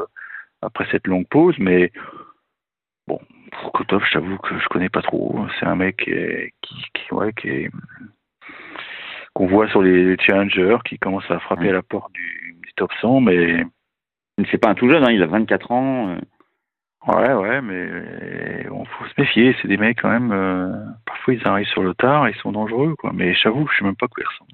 après 0.62 0.86
cette 0.92 1.08
longue 1.08 1.26
pause, 1.26 1.56
mais 1.58 1.90
bon, 3.08 3.18
Kotov, 3.74 4.04
je 4.06 4.12
t'avoue 4.12 4.38
que 4.38 4.56
je 4.56 4.68
connais 4.68 4.88
pas 4.88 5.02
trop. 5.02 5.46
C'est 5.58 5.66
un 5.66 5.74
mec 5.74 5.96
qui, 6.62 6.84
qui, 6.94 7.12
ouais, 7.14 7.32
qui 7.32 7.48
est 7.48 7.70
qu'on 9.34 9.46
voit 9.46 9.68
sur 9.68 9.82
les 9.82 10.16
challengers 10.18 10.78
qui 10.84 10.98
commence 10.98 11.28
à 11.30 11.38
frapper 11.40 11.68
à 11.68 11.72
la 11.72 11.82
porte 11.82 12.12
du 12.12 12.56
top 12.80 12.92
100, 13.02 13.20
mais 13.20 13.66
c'est 14.50 14.58
pas 14.58 14.70
un 14.70 14.74
tout 14.74 14.88
jeune, 14.88 15.04
hein, 15.04 15.12
il 15.12 15.22
a 15.22 15.26
24 15.26 15.70
ans. 15.70 16.16
Ouais, 17.06 17.34
ouais, 17.34 17.60
mais 17.60 18.66
on 18.70 18.84
faut 18.86 19.04
se 19.06 19.20
méfier. 19.20 19.54
C'est 19.60 19.68
des 19.68 19.76
mecs 19.76 20.00
quand 20.00 20.08
même. 20.10 20.32
Euh, 20.32 20.72
parfois, 21.04 21.34
ils 21.34 21.46
arrivent 21.46 21.68
sur 21.68 21.82
le 21.82 21.94
tard, 21.94 22.28
ils 22.28 22.36
sont 22.36 22.52
dangereux, 22.52 22.94
quoi. 22.96 23.10
Mais 23.14 23.34
j'avoue, 23.34 23.66
je 23.68 23.78
sais 23.78 23.84
même 23.84 23.96
pas 23.96 24.08
quoi 24.08 24.22
ils 24.22 24.28
ressemblent. 24.28 24.52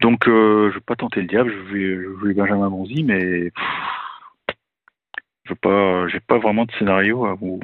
Donc, 0.00 0.28
euh, 0.28 0.68
je 0.70 0.74
vais 0.74 0.80
pas 0.80 0.96
tenter 0.96 1.22
le 1.22 1.26
diable. 1.26 1.50
Je 1.50 1.74
vais, 1.74 1.96
je 2.30 2.34
Benjamin 2.34 2.68
Bonzi, 2.68 3.02
mais 3.02 3.50
je 5.44 5.50
veux 5.50 5.56
pas, 5.56 6.06
pas 6.26 6.38
vraiment 6.38 6.66
de 6.66 6.72
scénario 6.72 7.24
à 7.26 7.34
vous 7.34 7.60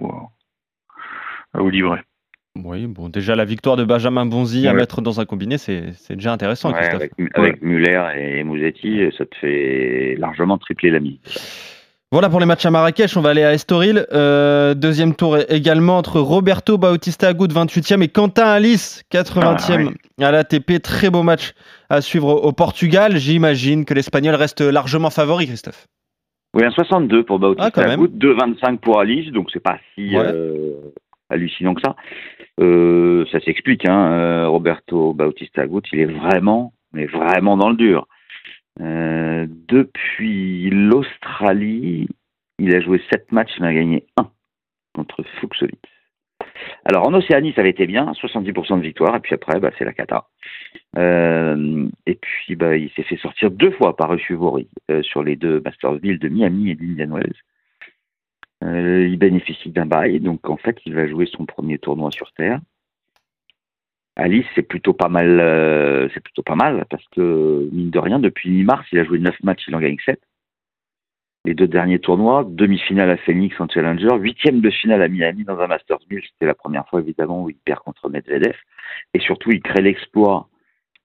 à 1.53 1.61
vous 1.61 1.71
livrer. 1.71 2.01
Oui, 2.63 2.87
bon, 2.87 3.09
déjà 3.09 3.35
la 3.35 3.45
victoire 3.45 3.77
de 3.77 3.85
Benjamin 3.85 4.27
Bonzi 4.27 4.69
à 4.69 4.75
mettre 4.75 5.03
dans 5.03 5.21
un 5.21 5.25
combiné, 5.25 5.59
c'est 5.59 5.95
déjà 6.11 6.33
intéressant. 6.33 6.73
Ouais, 6.73 6.89
avec, 6.89 7.13
avec 7.35 7.63
Muller 7.63 8.01
et 8.17 8.45
Mouzetti, 8.45 9.01
ça 9.19 9.27
te 9.27 9.35
fait 9.37 10.15
largement 10.19 10.57
tripler 10.59 10.91
la 10.91 11.01
mise. 11.01 11.19
Voilà 12.15 12.31
pour 12.31 12.39
les 12.39 12.47
matchs 12.47 12.65
à 12.65 12.71
Marrakech, 12.71 13.17
on 13.17 13.23
va 13.23 13.31
aller 13.31 13.43
à 13.43 13.55
Estoril. 13.55 14.07
Euh, 14.13 14.75
deuxième 14.75 15.17
tour 15.17 15.37
également 15.49 15.99
entre 15.99 16.21
Roberto 16.21 16.79
Bautista 16.79 17.27
Agut 17.27 17.49
28e 17.49 18.03
et 18.03 18.09
Quentin 18.09 18.47
Alice 18.47 19.03
80e 19.11 19.93
ah, 20.21 20.29
à 20.29 20.31
l'ATP. 20.31 20.81
Très 20.81 21.11
beau 21.11 21.25
match 21.25 21.55
à 21.91 22.01
suivre 22.01 22.29
au 22.29 22.53
Portugal. 22.53 23.17
J'imagine 23.17 23.85
que 23.85 23.95
l'Espagnol 23.95 24.37
reste 24.37 24.61
largement 24.61 25.11
favori, 25.11 25.49
Christophe. 25.49 25.89
Oui, 26.55 26.65
un 26.65 26.71
62 26.71 27.25
pour 27.25 27.41
Bautista 27.41 27.83
ah, 27.85 27.91
Agut, 27.91 28.07
2,25 28.07 28.79
pour 28.79 29.01
Alice, 29.01 29.33
donc 29.33 29.49
c'est 29.53 29.59
pas 29.59 29.79
si 29.97 30.17
euh, 30.17 30.71
hallucinant 31.31 31.75
que 31.75 31.81
ça. 31.85 31.97
Euh, 32.61 33.25
ça 33.33 33.41
s'explique, 33.41 33.89
hein. 33.89 34.47
Roberto 34.47 35.13
Bautista 35.13 35.63
Agut, 35.63 35.83
il 35.93 36.01
est 36.01 36.07
vraiment, 36.07 36.73
mais 36.93 37.07
vraiment 37.07 37.57
dans 37.57 37.71
le 37.71 37.77
dur. 37.77 38.07
Euh, 38.81 39.47
depuis 39.69 40.69
l'Australie, 40.71 42.09
il 42.59 42.75
a 42.75 42.81
joué 42.81 43.01
7 43.13 43.31
matchs, 43.33 43.53
il 43.59 43.65
en 43.65 43.69
a 43.69 43.75
gagné 43.75 44.05
1 44.17 44.29
contre 44.95 45.23
Fuxovic. 45.41 45.79
Alors 46.85 47.07
en 47.07 47.15
Océanie, 47.15 47.53
ça 47.55 47.61
avait 47.61 47.71
été 47.71 47.87
bien, 47.87 48.13
70% 48.13 48.79
de 48.79 48.83
victoire, 48.83 49.17
et 49.17 49.21
puis 49.21 49.35
après, 49.35 49.61
bah, 49.61 49.71
c'est 49.79 49.85
la 49.85 49.93
cata. 49.93 50.29
Euh, 50.97 51.89
et 52.07 52.15
puis, 52.15 52.57
bah, 52.57 52.77
il 52.77 52.91
s'est 52.91 53.03
fait 53.03 53.17
sortir 53.17 53.51
deux 53.51 53.71
fois 53.73 53.97
par 53.97 54.11
Ruchuvori 54.11 54.69
euh, 54.91 55.03
sur 55.03 55.23
les 55.23 55.37
deux 55.37 55.61
Mastersville 55.65 56.19
de 56.19 56.29
Miami 56.29 56.71
et 56.71 56.75
d'Indian 56.75 57.15
Wells. 57.15 57.35
Euh, 58.63 59.07
il 59.07 59.19
bénéficie 59.19 59.71
d'un 59.71 59.87
bail, 59.87 60.21
donc 60.21 60.49
en 60.49 60.57
fait, 60.57 60.79
il 60.87 60.95
va 60.95 61.07
jouer 61.07 61.27
son 61.27 61.45
premier 61.45 61.79
tournoi 61.79 62.11
sur 62.11 62.33
Terre. 62.33 62.61
Alice, 64.17 64.47
c'est 64.55 64.63
plutôt 64.63 64.93
pas 64.93 65.09
mal, 65.09 65.41
euh, 65.41 66.09
c'est 66.15 66.23
plutôt 66.23 66.43
pas 66.43 66.55
mal 66.55 66.85
parce 66.89 67.07
que 67.09 67.69
mine 67.73 67.91
de 67.91 67.99
rien, 67.99 68.21
depuis 68.21 68.49
mi-mars, 68.51 68.87
il 68.93 68.99
a 69.01 69.05
joué 69.05 69.19
9 69.19 69.35
matchs, 69.43 69.65
il 69.67 69.75
en 69.75 69.81
gagne 69.81 69.97
7. 70.05 70.21
Les 71.47 71.55
deux 71.55 71.67
derniers 71.67 71.99
tournois, 71.99 72.45
demi-finale 72.49 73.11
à 73.11 73.17
Phoenix 73.19 73.61
en 73.61 73.69
Challenger, 73.69 74.17
huitième 74.19 74.61
de 74.61 74.71
finale 74.71 75.03
à 75.03 75.09
Miami 75.09 75.45
dans 75.45 75.59
un 75.59 75.67
Masters 75.67 75.99
1000, 76.09 76.23
c'était 76.23 76.47
la 76.47 76.55
première 76.55 76.89
fois 76.89 77.01
évidemment 77.01 77.43
où 77.43 77.51
il 77.51 77.57
perd 77.57 77.81
contre 77.81 78.09
Medvedev, 78.09 78.55
et 79.13 79.21
surtout 79.21 79.51
il 79.51 79.61
crée 79.61 79.83
l'exploit 79.83 80.49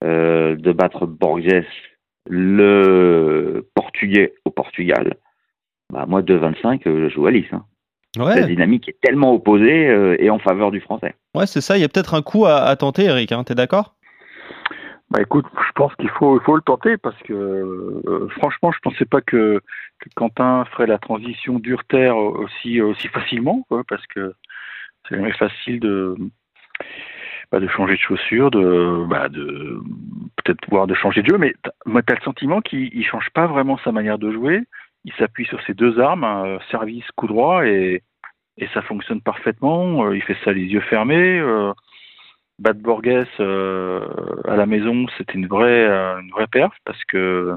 euh, 0.04 0.56
de 0.56 0.72
battre 0.72 1.08
Borges, 1.08 1.66
le 2.30 3.68
Portugais 3.74 4.36
au 4.46 4.52
Portugal. 4.52 5.18
Bah, 5.92 6.06
moi, 6.08 6.22
2-25, 6.22 6.82
euh, 6.88 7.10
je 7.10 7.14
joue 7.14 7.26
Alice. 7.26 7.52
Hein. 7.52 7.66
La 8.18 8.44
dynamique 8.44 8.90
est 8.90 9.00
tellement 9.02 9.34
opposée 9.34 9.88
euh, 9.88 10.16
et 10.20 10.30
en 10.30 10.40
faveur 10.40 10.72
du 10.72 10.82
français. 10.82 11.16
Ouais, 11.36 11.46
c'est 11.46 11.62
ça. 11.62 11.78
Il 11.78 11.82
y 11.82 11.84
a 11.84 11.90
peut-être 11.90 12.16
un 12.16 12.22
coup 12.22 12.46
à, 12.46 12.76
tenter, 12.76 13.06
Eric. 13.06 13.32
Hein, 13.32 13.44
T'es 13.44 13.56
d'accord? 13.56 13.96
Bah 15.12 15.22
écoute, 15.22 15.46
je 15.56 15.72
pense 15.74 15.96
qu'il 15.96 16.10
faut, 16.10 16.40
il 16.40 16.44
faut 16.44 16.56
le 16.56 16.62
tenter 16.62 16.98
parce 16.98 17.18
que 17.24 17.34
euh, 17.34 18.28
franchement, 18.38 18.72
je 18.72 18.78
pensais 18.80 19.06
pas 19.06 19.22
que, 19.22 19.60
Quentin 20.16 20.66
ferait 20.66 20.86
la 20.86 21.00
transition 21.00 21.58
dure-terre 21.58 22.16
aussi, 22.16 22.80
aussi 22.80 23.08
facilement, 23.08 23.66
parce 23.88 24.06
que 24.08 24.34
c'est 25.08 25.16
jamais 25.16 25.34
facile 25.34 25.80
de, 25.80 26.16
bah, 27.52 27.60
de 27.60 27.68
changer 27.68 27.96
de 27.96 28.00
chaussures, 28.00 28.52
de, 28.52 29.04
bah, 29.10 29.30
de 29.30 29.80
peut-être 30.38 30.62
pouvoir 30.62 30.86
de 30.86 30.94
changer 30.94 31.24
de 31.24 31.30
jeu, 31.30 31.38
mais 31.40 31.54
moi, 31.86 32.04
tu 32.04 32.14
as 32.14 32.16
le 32.16 32.22
sentiment 32.22 32.62
qu'il 32.62 32.96
ne 32.96 33.04
change 33.04 33.30
pas 33.34 33.48
vraiment 33.48 33.80
sa 33.84 33.92
manière 33.92 34.20
de 34.20 34.32
jouer 34.32 34.62
il 35.06 35.14
s'appuie 35.14 35.46
sur 35.46 35.62
ses 35.64 35.74
deux 35.74 36.00
armes, 36.00 36.60
service 36.70 37.06
coup 37.16 37.28
droit, 37.28 37.66
et, 37.66 38.04
et 38.60 38.68
ça 38.74 38.82
fonctionne 38.82 39.22
parfaitement. 39.22 40.06
Euh, 40.06 40.16
il 40.16 40.22
fait 40.22 40.38
ça 40.44 40.52
les 40.52 40.66
yeux 40.66 40.82
fermés. 40.82 41.40
Euh, 41.40 41.74
Bad 42.60 42.80
Borges 42.80 43.28
euh, 43.40 44.06
à 44.46 44.58
la 44.58 44.66
maison, 44.66 45.06
c'était 45.18 45.34
une 45.34 45.48
vraie, 45.48 45.88
une 46.20 46.30
vraie 46.32 46.48
perf 46.48 46.74
parce 46.84 47.04
que 47.06 47.56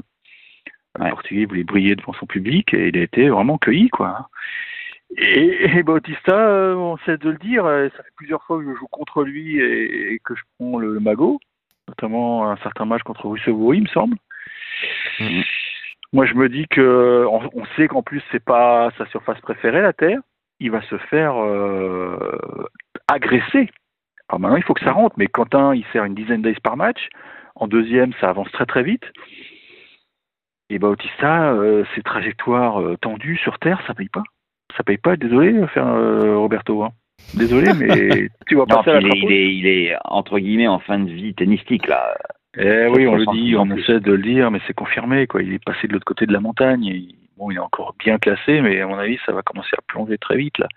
le 0.97 1.09
Portugais 1.09 1.45
voulait 1.45 1.65
briller 1.65 1.95
devant 1.95 2.13
son 2.13 2.25
public 2.25 2.73
et 2.73 2.87
il 2.87 2.97
a 2.97 3.01
été 3.01 3.27
vraiment 3.27 3.57
cueilli, 3.57 3.89
quoi. 3.89 4.29
Et, 5.17 5.83
Bautista, 5.83 6.73
on 6.77 6.97
sait 7.05 7.17
de 7.17 7.31
le 7.31 7.37
dire, 7.37 7.65
ça 7.65 8.03
fait 8.03 8.13
plusieurs 8.15 8.43
fois 8.43 8.59
que 8.59 8.63
je 8.63 8.75
joue 8.77 8.87
contre 8.87 9.23
lui 9.23 9.59
et, 9.59 10.19
que 10.23 10.35
je 10.35 10.41
prends 10.57 10.79
le, 10.79 10.99
magot, 10.99 11.39
notamment 11.89 12.49
un 12.49 12.57
certain 12.57 12.85
match 12.85 13.03
contre 13.03 13.25
Rousseau, 13.25 13.73
il 13.73 13.83
me 13.83 13.87
semble. 13.87 14.15
Mm-hmm. 15.19 15.43
Moi, 16.13 16.27
je 16.27 16.35
me 16.35 16.47
dis 16.47 16.67
que 16.67 17.25
on, 17.27 17.65
sait 17.75 17.87
qu'en 17.87 18.03
plus 18.03 18.21
c'est 18.31 18.43
pas 18.43 18.91
sa 18.99 19.05
surface 19.07 19.41
préférée, 19.41 19.81
la 19.81 19.93
terre. 19.93 20.19
Il 20.59 20.69
va 20.69 20.81
se 20.83 20.97
faire 20.97 21.35
euh, 21.43 22.37
agresser. 23.07 23.69
Alors 24.29 24.39
maintenant, 24.39 24.57
il 24.57 24.63
faut 24.63 24.75
que 24.75 24.83
ça 24.83 24.91
rentre. 24.91 25.15
Mais 25.17 25.25
Quentin, 25.25 25.73
il 25.73 25.83
sert 25.91 26.05
une 26.05 26.13
dizaine 26.13 26.43
d'aces 26.43 26.59
par 26.59 26.77
match. 26.77 27.09
En 27.55 27.67
deuxième, 27.67 28.13
ça 28.21 28.29
avance 28.29 28.51
très 28.51 28.67
très 28.67 28.83
vite. 28.83 29.03
Et 30.69 30.77
Bautista, 30.77 31.51
euh, 31.51 31.83
ses 31.95 32.03
trajectoires 32.03 32.79
euh, 32.79 32.95
tendues 33.01 33.37
sur 33.37 33.57
terre, 33.57 33.81
ça 33.87 33.95
paye 33.95 34.09
pas. 34.09 34.23
Ça 34.77 34.83
paye 34.83 34.97
pas. 34.97 35.17
Désolé, 35.17 35.65
faire 35.67 35.87
Roberto. 36.37 36.83
Hein. 36.83 36.91
Désolé, 37.33 37.71
mais 37.73 38.29
tu 38.47 38.61
à 38.61 38.65
la 38.65 38.99
il 39.01 39.31
est, 39.31 39.55
il 39.55 39.67
est 39.67 39.95
entre 40.05 40.37
guillemets 40.37 40.67
en 40.67 40.79
fin 40.79 40.99
de 40.99 41.09
vie 41.09 41.33
tennistique 41.33 41.87
là. 41.87 42.15
Eh 42.57 42.87
oui, 42.87 43.07
on 43.07 43.15
le 43.15 43.25
dit, 43.33 43.55
on 43.57 43.69
essaie 43.75 43.99
de 43.99 44.11
le 44.11 44.21
dire, 44.21 44.51
mais 44.51 44.59
c'est 44.67 44.73
confirmé. 44.73 45.25
Quoi. 45.25 45.41
Il 45.41 45.53
est 45.53 45.63
passé 45.63 45.87
de 45.87 45.93
l'autre 45.93 46.05
côté 46.05 46.25
de 46.25 46.33
la 46.33 46.39
montagne. 46.39 46.85
Et, 46.85 47.15
bon, 47.37 47.49
il 47.49 47.55
est 47.55 47.59
encore 47.59 47.95
bien 47.97 48.19
classé, 48.19 48.61
mais 48.61 48.79
à 48.79 48.87
mon 48.87 48.97
avis, 48.97 49.17
ça 49.25 49.31
va 49.31 49.41
commencer 49.41 49.75
à 49.77 49.81
plonger 49.81 50.17
très 50.17 50.37
vite. 50.37 50.57
Là. 50.59 50.67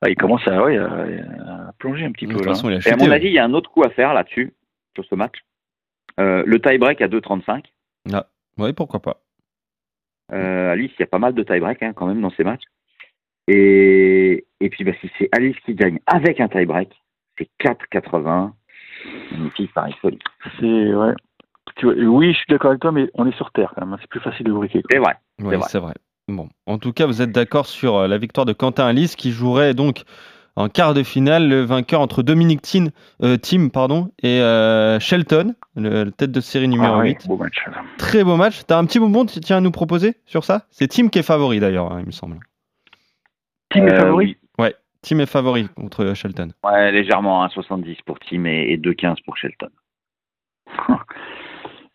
Ah, 0.00 0.08
il 0.08 0.16
commence 0.16 0.46
à, 0.46 0.62
ouais, 0.62 0.78
à, 0.78 1.72
plonger 1.78 2.04
un 2.04 2.12
petit 2.12 2.26
peu. 2.26 2.42
Là. 2.42 2.52
et 2.86 2.90
à 2.90 2.96
mon 2.96 3.10
avis, 3.10 3.26
il 3.26 3.32
y 3.32 3.38
a 3.38 3.44
un 3.44 3.52
autre 3.52 3.70
coup 3.70 3.82
à 3.82 3.90
faire 3.90 4.14
là-dessus, 4.14 4.54
sur 4.94 5.04
ce 5.04 5.14
match. 5.14 5.36
Euh, 6.20 6.42
le 6.46 6.60
tie-break 6.60 7.00
à 7.02 7.08
2,35. 7.08 7.64
Ah, 8.12 8.26
oui, 8.56 8.72
pourquoi 8.72 9.00
pas. 9.00 9.20
Euh, 10.32 10.72
Alice, 10.72 10.92
il 10.98 11.00
y 11.00 11.04
a 11.04 11.06
pas 11.06 11.18
mal 11.18 11.34
de 11.34 11.42
tie-break 11.42 11.82
hein, 11.82 11.92
quand 11.94 12.06
même 12.06 12.20
dans 12.20 12.30
ces 12.30 12.44
matchs. 12.44 12.64
Et, 13.48 14.46
et 14.60 14.68
puis, 14.68 14.84
bah, 14.84 14.92
si 15.00 15.10
c'est 15.18 15.28
Alice 15.32 15.56
qui 15.64 15.74
gagne 15.74 15.98
avec 16.06 16.40
un 16.40 16.48
tie-break, 16.48 16.90
c'est 17.36 17.48
4,80. 17.60 18.52
Magnifique, 19.32 19.72
Paris 19.74 19.94
folie. 20.00 20.18
C'est 20.58 20.94
ouais. 20.94 21.14
oui, 21.84 22.32
je 22.32 22.38
suis 22.38 22.46
d'accord 22.48 22.70
avec 22.70 22.80
toi, 22.80 22.92
mais 22.92 23.10
on 23.14 23.26
est 23.26 23.36
sur 23.36 23.50
Terre 23.52 23.72
quand 23.74 23.84
même. 23.84 23.94
Hein. 23.94 23.98
C'est 24.00 24.10
plus 24.10 24.20
facile 24.20 24.46
de 24.46 24.52
briquer. 24.52 24.82
C'est 24.90 24.98
vrai. 24.98 25.14
Oui, 25.40 25.56
c'est 25.68 25.78
vrai. 25.78 25.94
Bon, 26.28 26.48
en 26.66 26.78
tout 26.78 26.92
cas, 26.92 27.06
vous 27.06 27.22
êtes 27.22 27.32
d'accord 27.32 27.66
sur 27.66 27.96
euh, 27.96 28.08
la 28.08 28.18
victoire 28.18 28.44
de 28.44 28.52
Quentin 28.52 28.86
Alice 28.86 29.16
qui 29.16 29.32
jouerait 29.32 29.72
donc 29.72 30.04
en 30.56 30.68
quart 30.68 30.92
de 30.92 31.02
finale 31.02 31.48
le 31.48 31.62
vainqueur 31.62 32.00
entre 32.00 32.22
Dominique 32.22 32.60
Thiem, 32.62 32.90
euh, 33.22 33.38
pardon, 33.72 34.10
et 34.22 34.40
euh, 34.42 34.98
Shelton, 34.98 35.54
le, 35.76 36.10
tête 36.10 36.32
de 36.32 36.40
série 36.40 36.66
numéro 36.66 36.96
ah, 36.96 37.04
8. 37.04 37.28
beau 37.28 37.36
match. 37.36 37.64
Très 37.96 38.24
beau 38.24 38.36
match. 38.36 38.62
Tu 38.66 38.74
as 38.74 38.76
un 38.76 38.84
petit 38.84 38.98
bonbon 38.98 39.24
tu 39.24 39.38
tiens 39.38 39.58
à 39.58 39.60
nous 39.60 39.70
proposer 39.70 40.16
sur 40.26 40.44
ça? 40.44 40.66
C'est 40.70 40.88
Thiem 40.88 41.10
qui 41.10 41.20
est 41.20 41.22
favori 41.22 41.60
d'ailleurs, 41.60 41.92
hein, 41.92 41.98
il 42.00 42.06
me 42.06 42.10
semble. 42.10 42.40
Thiem 43.70 43.86
est 43.86 43.96
favori? 43.96 44.26
Ouais, 44.26 44.47
Team 45.02 45.20
est 45.20 45.26
favori 45.26 45.68
contre 45.68 46.14
Shelton. 46.14 46.50
Ouais, 46.64 46.90
légèrement, 46.92 47.46
1,70 47.46 47.98
pour 48.04 48.18
Team 48.18 48.46
et, 48.46 48.76
2,15 48.76 49.16
pour 49.24 49.36
Shelton. 49.36 49.70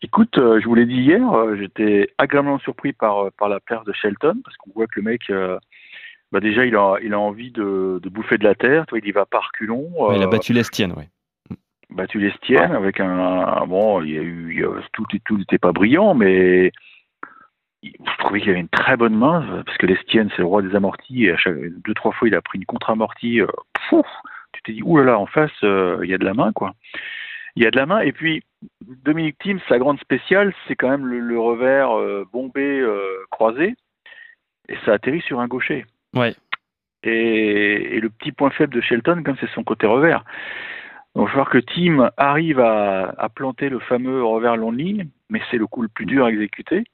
Écoute, 0.02 0.36
euh, 0.38 0.60
je 0.60 0.66
vous 0.66 0.74
l'ai 0.74 0.86
dit 0.86 1.00
hier, 1.00 1.32
euh, 1.32 1.56
j'étais 1.56 2.08
agréablement 2.18 2.58
surpris 2.58 2.92
par, 2.92 3.26
euh, 3.26 3.30
par 3.38 3.48
la 3.48 3.60
perte 3.60 3.86
de 3.86 3.92
Shelton, 3.92 4.40
parce 4.44 4.56
qu'on 4.58 4.70
voit 4.74 4.86
que 4.86 5.00
le 5.00 5.02
mec, 5.02 5.22
bah 6.32 6.40
déjà, 6.40 6.64
il 6.64 6.76
a, 6.76 6.96
il 7.02 7.14
a 7.14 7.18
envie 7.18 7.50
de, 7.52 8.00
bouffer 8.04 8.36
de 8.38 8.44
la 8.44 8.54
terre, 8.54 8.86
toi, 8.86 8.98
il 8.98 9.06
y 9.06 9.12
va 9.12 9.24
par 9.24 9.52
culon. 9.52 9.88
il 10.14 10.22
a 10.22 10.26
battu 10.26 10.52
l'Estienne, 10.52 10.94
oui. 10.96 11.04
battu 11.90 12.18
l'Estienne 12.18 12.72
avec 12.72 13.00
un 13.00 13.66
bon, 13.66 14.02
il 14.02 14.10
y 14.10 14.18
a 14.18 14.22
eu 14.22 14.52
il 14.52 14.60
y 14.60 14.64
a- 14.64 14.82
tout 14.92 15.06
tout 15.24 15.38
n'était 15.38 15.58
pas 15.58 15.72
brillant, 15.72 16.14
mais 16.14 16.72
je 17.84 18.18
trouvais 18.18 18.40
qu'il 18.40 18.50
avait 18.50 18.60
une 18.60 18.68
très 18.68 18.96
bonne 18.96 19.16
main 19.16 19.62
parce 19.66 19.76
que 19.78 19.86
l'Estienne 19.86 20.30
c'est 20.30 20.42
le 20.42 20.46
roi 20.46 20.62
des 20.62 20.74
amortis 20.74 21.24
et 21.24 21.32
à 21.32 21.36
chaque 21.36 21.56
deux 21.56 21.94
trois 21.94 22.12
fois 22.12 22.28
il 22.28 22.34
a 22.34 22.42
pris 22.42 22.58
une 22.58 22.64
contre-amortie. 22.64 23.40
euh, 23.40 23.46
pouf, 23.88 24.06
tu 24.52 24.62
t'es 24.62 24.72
dit 24.72 24.82
là 24.84 25.18
en 25.18 25.26
face 25.26 25.52
euh, 25.62 26.00
il 26.02 26.10
y 26.10 26.14
a 26.14 26.18
de 26.18 26.24
la 26.24 26.34
main 26.34 26.52
quoi. 26.52 26.74
Il 27.56 27.62
y 27.62 27.66
a 27.66 27.70
de 27.70 27.76
la 27.76 27.86
main 27.86 28.00
et 28.00 28.12
puis 28.12 28.42
Dominique 28.80 29.38
Thiem 29.38 29.60
sa 29.68 29.78
grande 29.78 30.00
spéciale 30.00 30.52
c'est 30.66 30.76
quand 30.76 30.88
même 30.88 31.06
le, 31.06 31.20
le 31.20 31.38
revers 31.38 31.96
euh, 31.98 32.26
bombé 32.32 32.84
croisé 33.30 33.74
et 34.68 34.76
ça 34.84 34.94
atterrit 34.94 35.20
sur 35.22 35.40
un 35.40 35.48
gaucher. 35.48 35.84
Ouais. 36.14 36.34
Et, 37.02 37.96
et 37.96 38.00
le 38.00 38.08
petit 38.08 38.32
point 38.32 38.50
faible 38.50 38.74
de 38.74 38.80
Shelton, 38.80 39.22
comme 39.22 39.36
c'est 39.38 39.50
son 39.50 39.62
côté 39.62 39.86
revers. 39.86 40.24
Donc, 41.14 41.24
il 41.24 41.26
va 41.26 41.28
falloir 41.28 41.50
que 41.50 41.58
Tim 41.58 42.10
arrive 42.16 42.60
à, 42.60 43.14
à 43.18 43.28
planter 43.28 43.68
le 43.68 43.78
fameux 43.78 44.24
revers 44.24 44.56
long 44.56 44.72
de 44.72 44.78
ligne, 44.78 45.08
mais 45.28 45.40
c'est 45.50 45.58
le 45.58 45.66
coup 45.66 45.82
le 45.82 45.88
plus 45.88 46.06
dur 46.06 46.24
à 46.24 46.30
exécuter. 46.30 46.84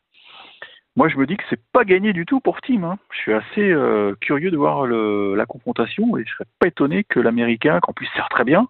Moi, 0.97 1.09
je 1.09 1.17
me 1.17 1.27
dis 1.27 1.37
que 1.37 1.45
c'est 1.49 1.61
pas 1.73 1.85
gagné 1.85 2.13
du 2.13 2.27
tout 2.27 2.41
pour 2.41 2.61
Tim. 2.61 2.83
hein. 2.85 2.99
Je 3.13 3.19
suis 3.19 3.33
assez 3.33 3.71
euh, 3.71 4.15
curieux 4.21 4.51
de 4.51 4.57
voir 4.57 4.87
le- 4.87 5.35
la 5.37 5.47
confrontation 5.47 6.17
et 6.17 6.25
je 6.27 6.33
serais 6.33 6.45
pas 6.59 6.67
étonné 6.69 7.05
que 7.05 7.21
l'Américain, 7.21 7.79
qu'en 7.81 7.93
plus 7.93 8.07
sert 8.15 8.29
très 8.29 8.45
bien, 8.45 8.69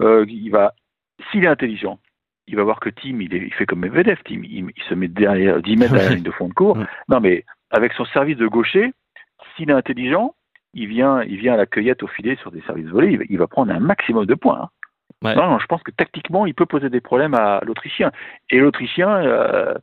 euh, 0.00 0.24
il 0.28 0.50
va, 0.50 0.74
s'il 1.30 1.44
est 1.44 1.48
intelligent, 1.48 1.98
il 2.48 2.56
va 2.56 2.64
voir 2.64 2.80
que 2.80 2.88
Tim, 2.90 3.20
il, 3.20 3.54
fait 3.54 3.66
comme 3.66 3.80
Medvedev, 3.80 4.18
Tim, 4.24 4.40
il, 4.42 4.66
il 4.76 4.82
se 4.88 4.94
met 4.94 5.08
derrière 5.08 5.62
10 5.62 5.76
mètres 5.76 5.92
derrière 5.92 6.10
la 6.10 6.16
ligne 6.16 6.24
de 6.24 6.30
fond 6.32 6.48
de 6.48 6.54
cours. 6.54 6.76
Non, 7.08 7.20
mais 7.20 7.44
avec 7.70 7.92
son 7.92 8.04
service 8.06 8.36
de 8.36 8.46
gaucher, 8.48 8.92
s'il 9.56 9.70
est 9.70 9.74
intelligent, 9.74 10.34
il 10.74 10.88
vient, 10.88 11.22
il 11.22 11.36
vient 11.36 11.54
à 11.54 11.56
la 11.56 11.66
cueillette 11.66 12.02
au 12.02 12.08
filet 12.08 12.36
sur 12.36 12.50
des 12.50 12.62
services 12.62 12.86
volés, 12.88 13.12
il 13.12 13.18
va, 13.18 13.24
il 13.28 13.38
va 13.38 13.46
prendre 13.46 13.72
un 13.72 13.80
maximum 13.80 14.26
de 14.26 14.34
points. 14.34 14.60
hein. 14.62 14.68
Ouais. 15.22 15.36
Non, 15.36 15.46
non, 15.50 15.58
je 15.60 15.66
pense 15.66 15.82
que 15.84 15.92
tactiquement, 15.92 16.46
il 16.46 16.54
peut 16.54 16.66
poser 16.66 16.90
des 16.90 17.00
problèmes 17.00 17.34
à 17.34 17.60
l'Autrichien. 17.64 18.10
Et 18.50 18.58
l'Autrichien, 18.58 19.08
euh, 19.08 19.74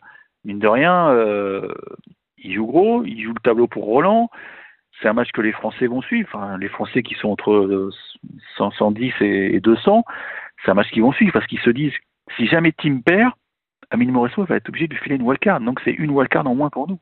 mine 0.50 0.60
de 0.60 0.68
rien, 0.68 1.10
euh, 1.10 1.74
il 2.38 2.54
joue 2.54 2.66
gros, 2.66 3.04
il 3.06 3.22
joue 3.24 3.34
le 3.34 3.42
tableau 3.42 3.68
pour 3.68 3.86
Roland. 3.86 4.30
C'est 5.02 5.08
un 5.08 5.14
match 5.14 5.32
que 5.32 5.42
les 5.42 5.54
Français 5.54 5.88
vont 5.88 6.02
suivre. 6.02 6.30
Enfin, 6.34 6.58
les 6.58 6.68
Français 6.68 7.04
qui 7.04 7.16
sont 7.16 7.30
entre 7.30 7.52
euh, 7.52 7.92
100, 8.58 8.72
110 8.72 9.14
et 9.22 9.56
et 9.56 9.60
200, 9.60 10.04
c'est 10.64 10.72
un 10.72 10.74
match 10.74 10.90
qu'ils 10.92 11.04
vont 11.04 11.14
suivre 11.14 11.32
parce 11.32 11.48
qu'ils 11.48 11.62
se 11.62 11.70
disent 11.70 11.94
si 12.38 12.48
jamais 12.48 12.74
Tim 12.74 13.00
perd, 13.00 13.32
Amine 13.92 14.12
Moresso 14.12 14.44
va 14.44 14.56
être 14.56 14.70
obligé 14.70 14.88
de 14.88 14.96
filer 14.96 15.16
une 15.16 15.22
wildcard. 15.22 15.62
Donc 15.62 15.80
c'est 15.84 15.92
une 15.92 16.12
wildcard 16.12 16.46
en 16.48 16.56
moins 16.56 16.70
pour 16.70 16.88
nous. 16.88 17.00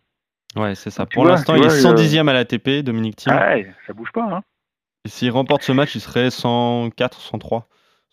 Ouais, 0.55 0.75
c'est 0.75 0.89
ça. 0.89 1.05
Pour 1.05 1.25
l'instant, 1.25 1.55
il 1.55 1.63
est 1.63 1.81
vois, 1.81 1.93
110e 1.93 2.27
à 2.27 2.33
l'ATP, 2.33 2.83
Dominique 2.83 3.17
Thiem. 3.17 3.35
Ah 3.37 3.55
ouais, 3.55 3.73
ça 3.85 3.93
bouge 3.93 4.11
pas. 4.11 4.23
Hein. 4.23 4.41
S'il 5.05 5.31
remporte 5.31 5.63
ce 5.63 5.71
match, 5.71 5.95
il 5.95 6.01
serait 6.01 6.29
104, 6.29 7.19
103, 7.19 7.67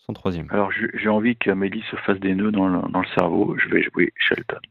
103e. 0.09 0.51
Alors 0.51 0.71
j'ai 0.71 1.09
envie 1.09 1.35
qu'Amélie 1.35 1.83
se 1.89 1.95
fasse 1.97 2.19
des 2.19 2.35
nœuds 2.35 2.51
dans 2.51 2.67
le, 2.67 2.79
dans 2.91 3.01
le 3.01 3.07
cerveau. 3.17 3.55
Je 3.57 3.69
vais 3.69 3.83
jouer 3.83 4.13
Shelton. 4.17 4.59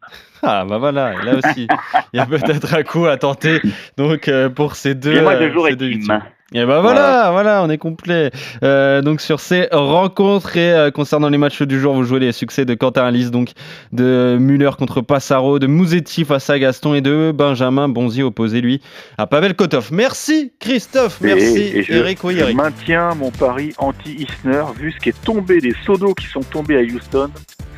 Ah, 0.46 0.66
bah 0.68 0.76
voilà, 0.76 1.14
et 1.14 1.24
là 1.24 1.36
aussi, 1.36 1.66
il 2.12 2.16
y 2.18 2.20
a 2.20 2.26
peut-être 2.26 2.74
un 2.74 2.82
coup 2.82 3.06
à 3.06 3.16
tenter. 3.16 3.62
Donc, 3.96 4.28
euh, 4.28 4.50
pour 4.50 4.76
ces 4.76 4.94
deux. 4.94 5.16
Et 5.16 5.22
moi, 5.22 5.36
je 5.36 5.44
euh, 5.44 5.52
jouerai 5.54 5.74
Tim. 5.74 5.86
victimes. 5.86 6.22
Et 6.56 6.64
ben 6.64 6.80
voilà, 6.80 7.30
voilà, 7.32 7.62
on 7.64 7.68
est 7.68 7.78
complet. 7.78 8.30
Euh, 8.62 9.02
donc 9.02 9.20
sur 9.20 9.40
ces 9.40 9.66
rencontres 9.72 10.56
et 10.56 10.72
euh, 10.72 10.90
concernant 10.92 11.28
les 11.28 11.36
matchs 11.36 11.62
du 11.62 11.80
jour, 11.80 11.94
vous 11.94 12.04
jouez 12.04 12.20
les 12.20 12.30
succès 12.30 12.64
de 12.64 12.74
Quentin 12.74 13.04
Alice, 13.04 13.32
donc 13.32 13.50
de 13.92 14.36
Muller 14.38 14.70
contre 14.78 15.00
Passaro, 15.00 15.58
de 15.58 15.66
Mouzetti 15.66 16.24
face 16.24 16.48
à 16.50 16.58
Gaston 16.60 16.94
et 16.94 17.00
de 17.00 17.32
Benjamin 17.34 17.88
Bonzi 17.88 18.22
opposé 18.22 18.60
lui 18.60 18.80
à 19.18 19.26
Pavel 19.26 19.54
Kotov. 19.54 19.88
Merci 19.90 20.52
Christophe, 20.60 21.18
merci 21.20 21.44
Et- 21.58 21.78
et 21.78 21.82
je, 21.82 21.92
Eric, 21.92 22.18
je 22.22 22.52
maintiens 22.52 23.14
mon 23.16 23.32
pari 23.32 23.72
anti-Isner, 23.78 24.62
vu 24.78 24.92
ce 24.92 24.98
qui 25.02 25.08
est 25.08 25.24
tombé 25.24 25.58
des 25.60 25.74
seaux 25.84 25.96
d'eau 25.96 26.14
qui 26.14 26.26
sont 26.26 26.42
tombés 26.42 26.78
à 26.78 26.82
Houston. 26.82 27.30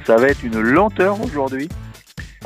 Ça 0.06 0.16
va 0.16 0.28
être 0.28 0.44
une 0.44 0.60
lenteur 0.60 1.16
aujourd'hui. 1.24 1.68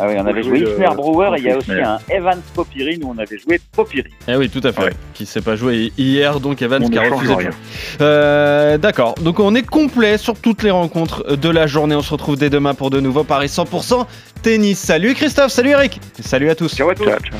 Ah 0.02 0.06
oui, 0.08 0.14
on 0.18 0.24
avait 0.26 0.42
joué 0.42 0.60
Isner 0.60 0.88
Brewer 0.96 1.32
et 1.36 1.40
il 1.40 1.44
y 1.44 1.50
a 1.50 1.58
aussi 1.58 1.72
un 1.72 1.98
Evans 2.08 2.40
Popirine 2.54 3.04
où 3.04 3.10
on 3.14 3.18
avait 3.18 3.36
joué 3.36 3.60
Popirine. 3.76 4.04
Eh 4.26 4.34
oui, 4.36 4.48
tout 4.48 4.62
à 4.64 4.72
fait. 4.72 4.82
Ouais. 4.84 4.92
Qui 5.12 5.26
s'est 5.26 5.42
pas 5.42 5.56
joué 5.56 5.92
hier, 5.98 6.40
donc 6.40 6.62
Evans 6.62 6.82
On 6.82 6.88
qui 6.88 6.96
a 6.98 7.02
refusé 7.02 7.32
de 7.34 7.38
rien. 7.38 7.50
jouer. 7.50 7.58
Euh, 8.00 8.78
D'accord, 8.78 9.14
donc 9.20 9.40
on 9.40 9.54
est 9.54 9.66
complet 9.66 10.16
sur 10.16 10.38
toutes 10.38 10.62
les 10.62 10.70
rencontres 10.70 11.36
de 11.36 11.48
la 11.50 11.66
journée. 11.66 11.94
On 11.94 12.00
se 12.02 12.12
retrouve 12.12 12.36
dès 12.38 12.48
demain 12.48 12.72
pour 12.72 12.88
de 12.88 12.98
nouveaux 12.98 13.24
paris 13.24 13.48
100% 13.48 14.06
tennis. 14.42 14.78
Salut 14.78 15.12
Christophe, 15.14 15.52
salut 15.52 15.70
Eric, 15.70 16.00
et 16.18 16.22
salut 16.22 16.48
à 16.48 16.54
tous. 16.54 16.74
Ciao 16.74 16.88
à 16.88 16.94
tous. 16.94 17.04
Ciao, 17.04 17.18
ciao. 17.18 17.38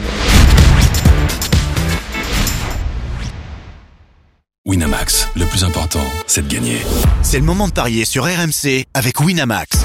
Winamax, 4.66 5.28
le 5.36 5.46
plus 5.46 5.64
important, 5.64 6.04
c'est 6.26 6.46
de 6.46 6.52
gagner. 6.52 6.76
C'est 7.22 7.38
le 7.38 7.44
moment 7.44 7.66
de 7.66 7.72
parier 7.72 8.04
sur 8.04 8.24
RMC 8.24 8.84
avec 8.92 9.18
Winamax. 9.20 9.84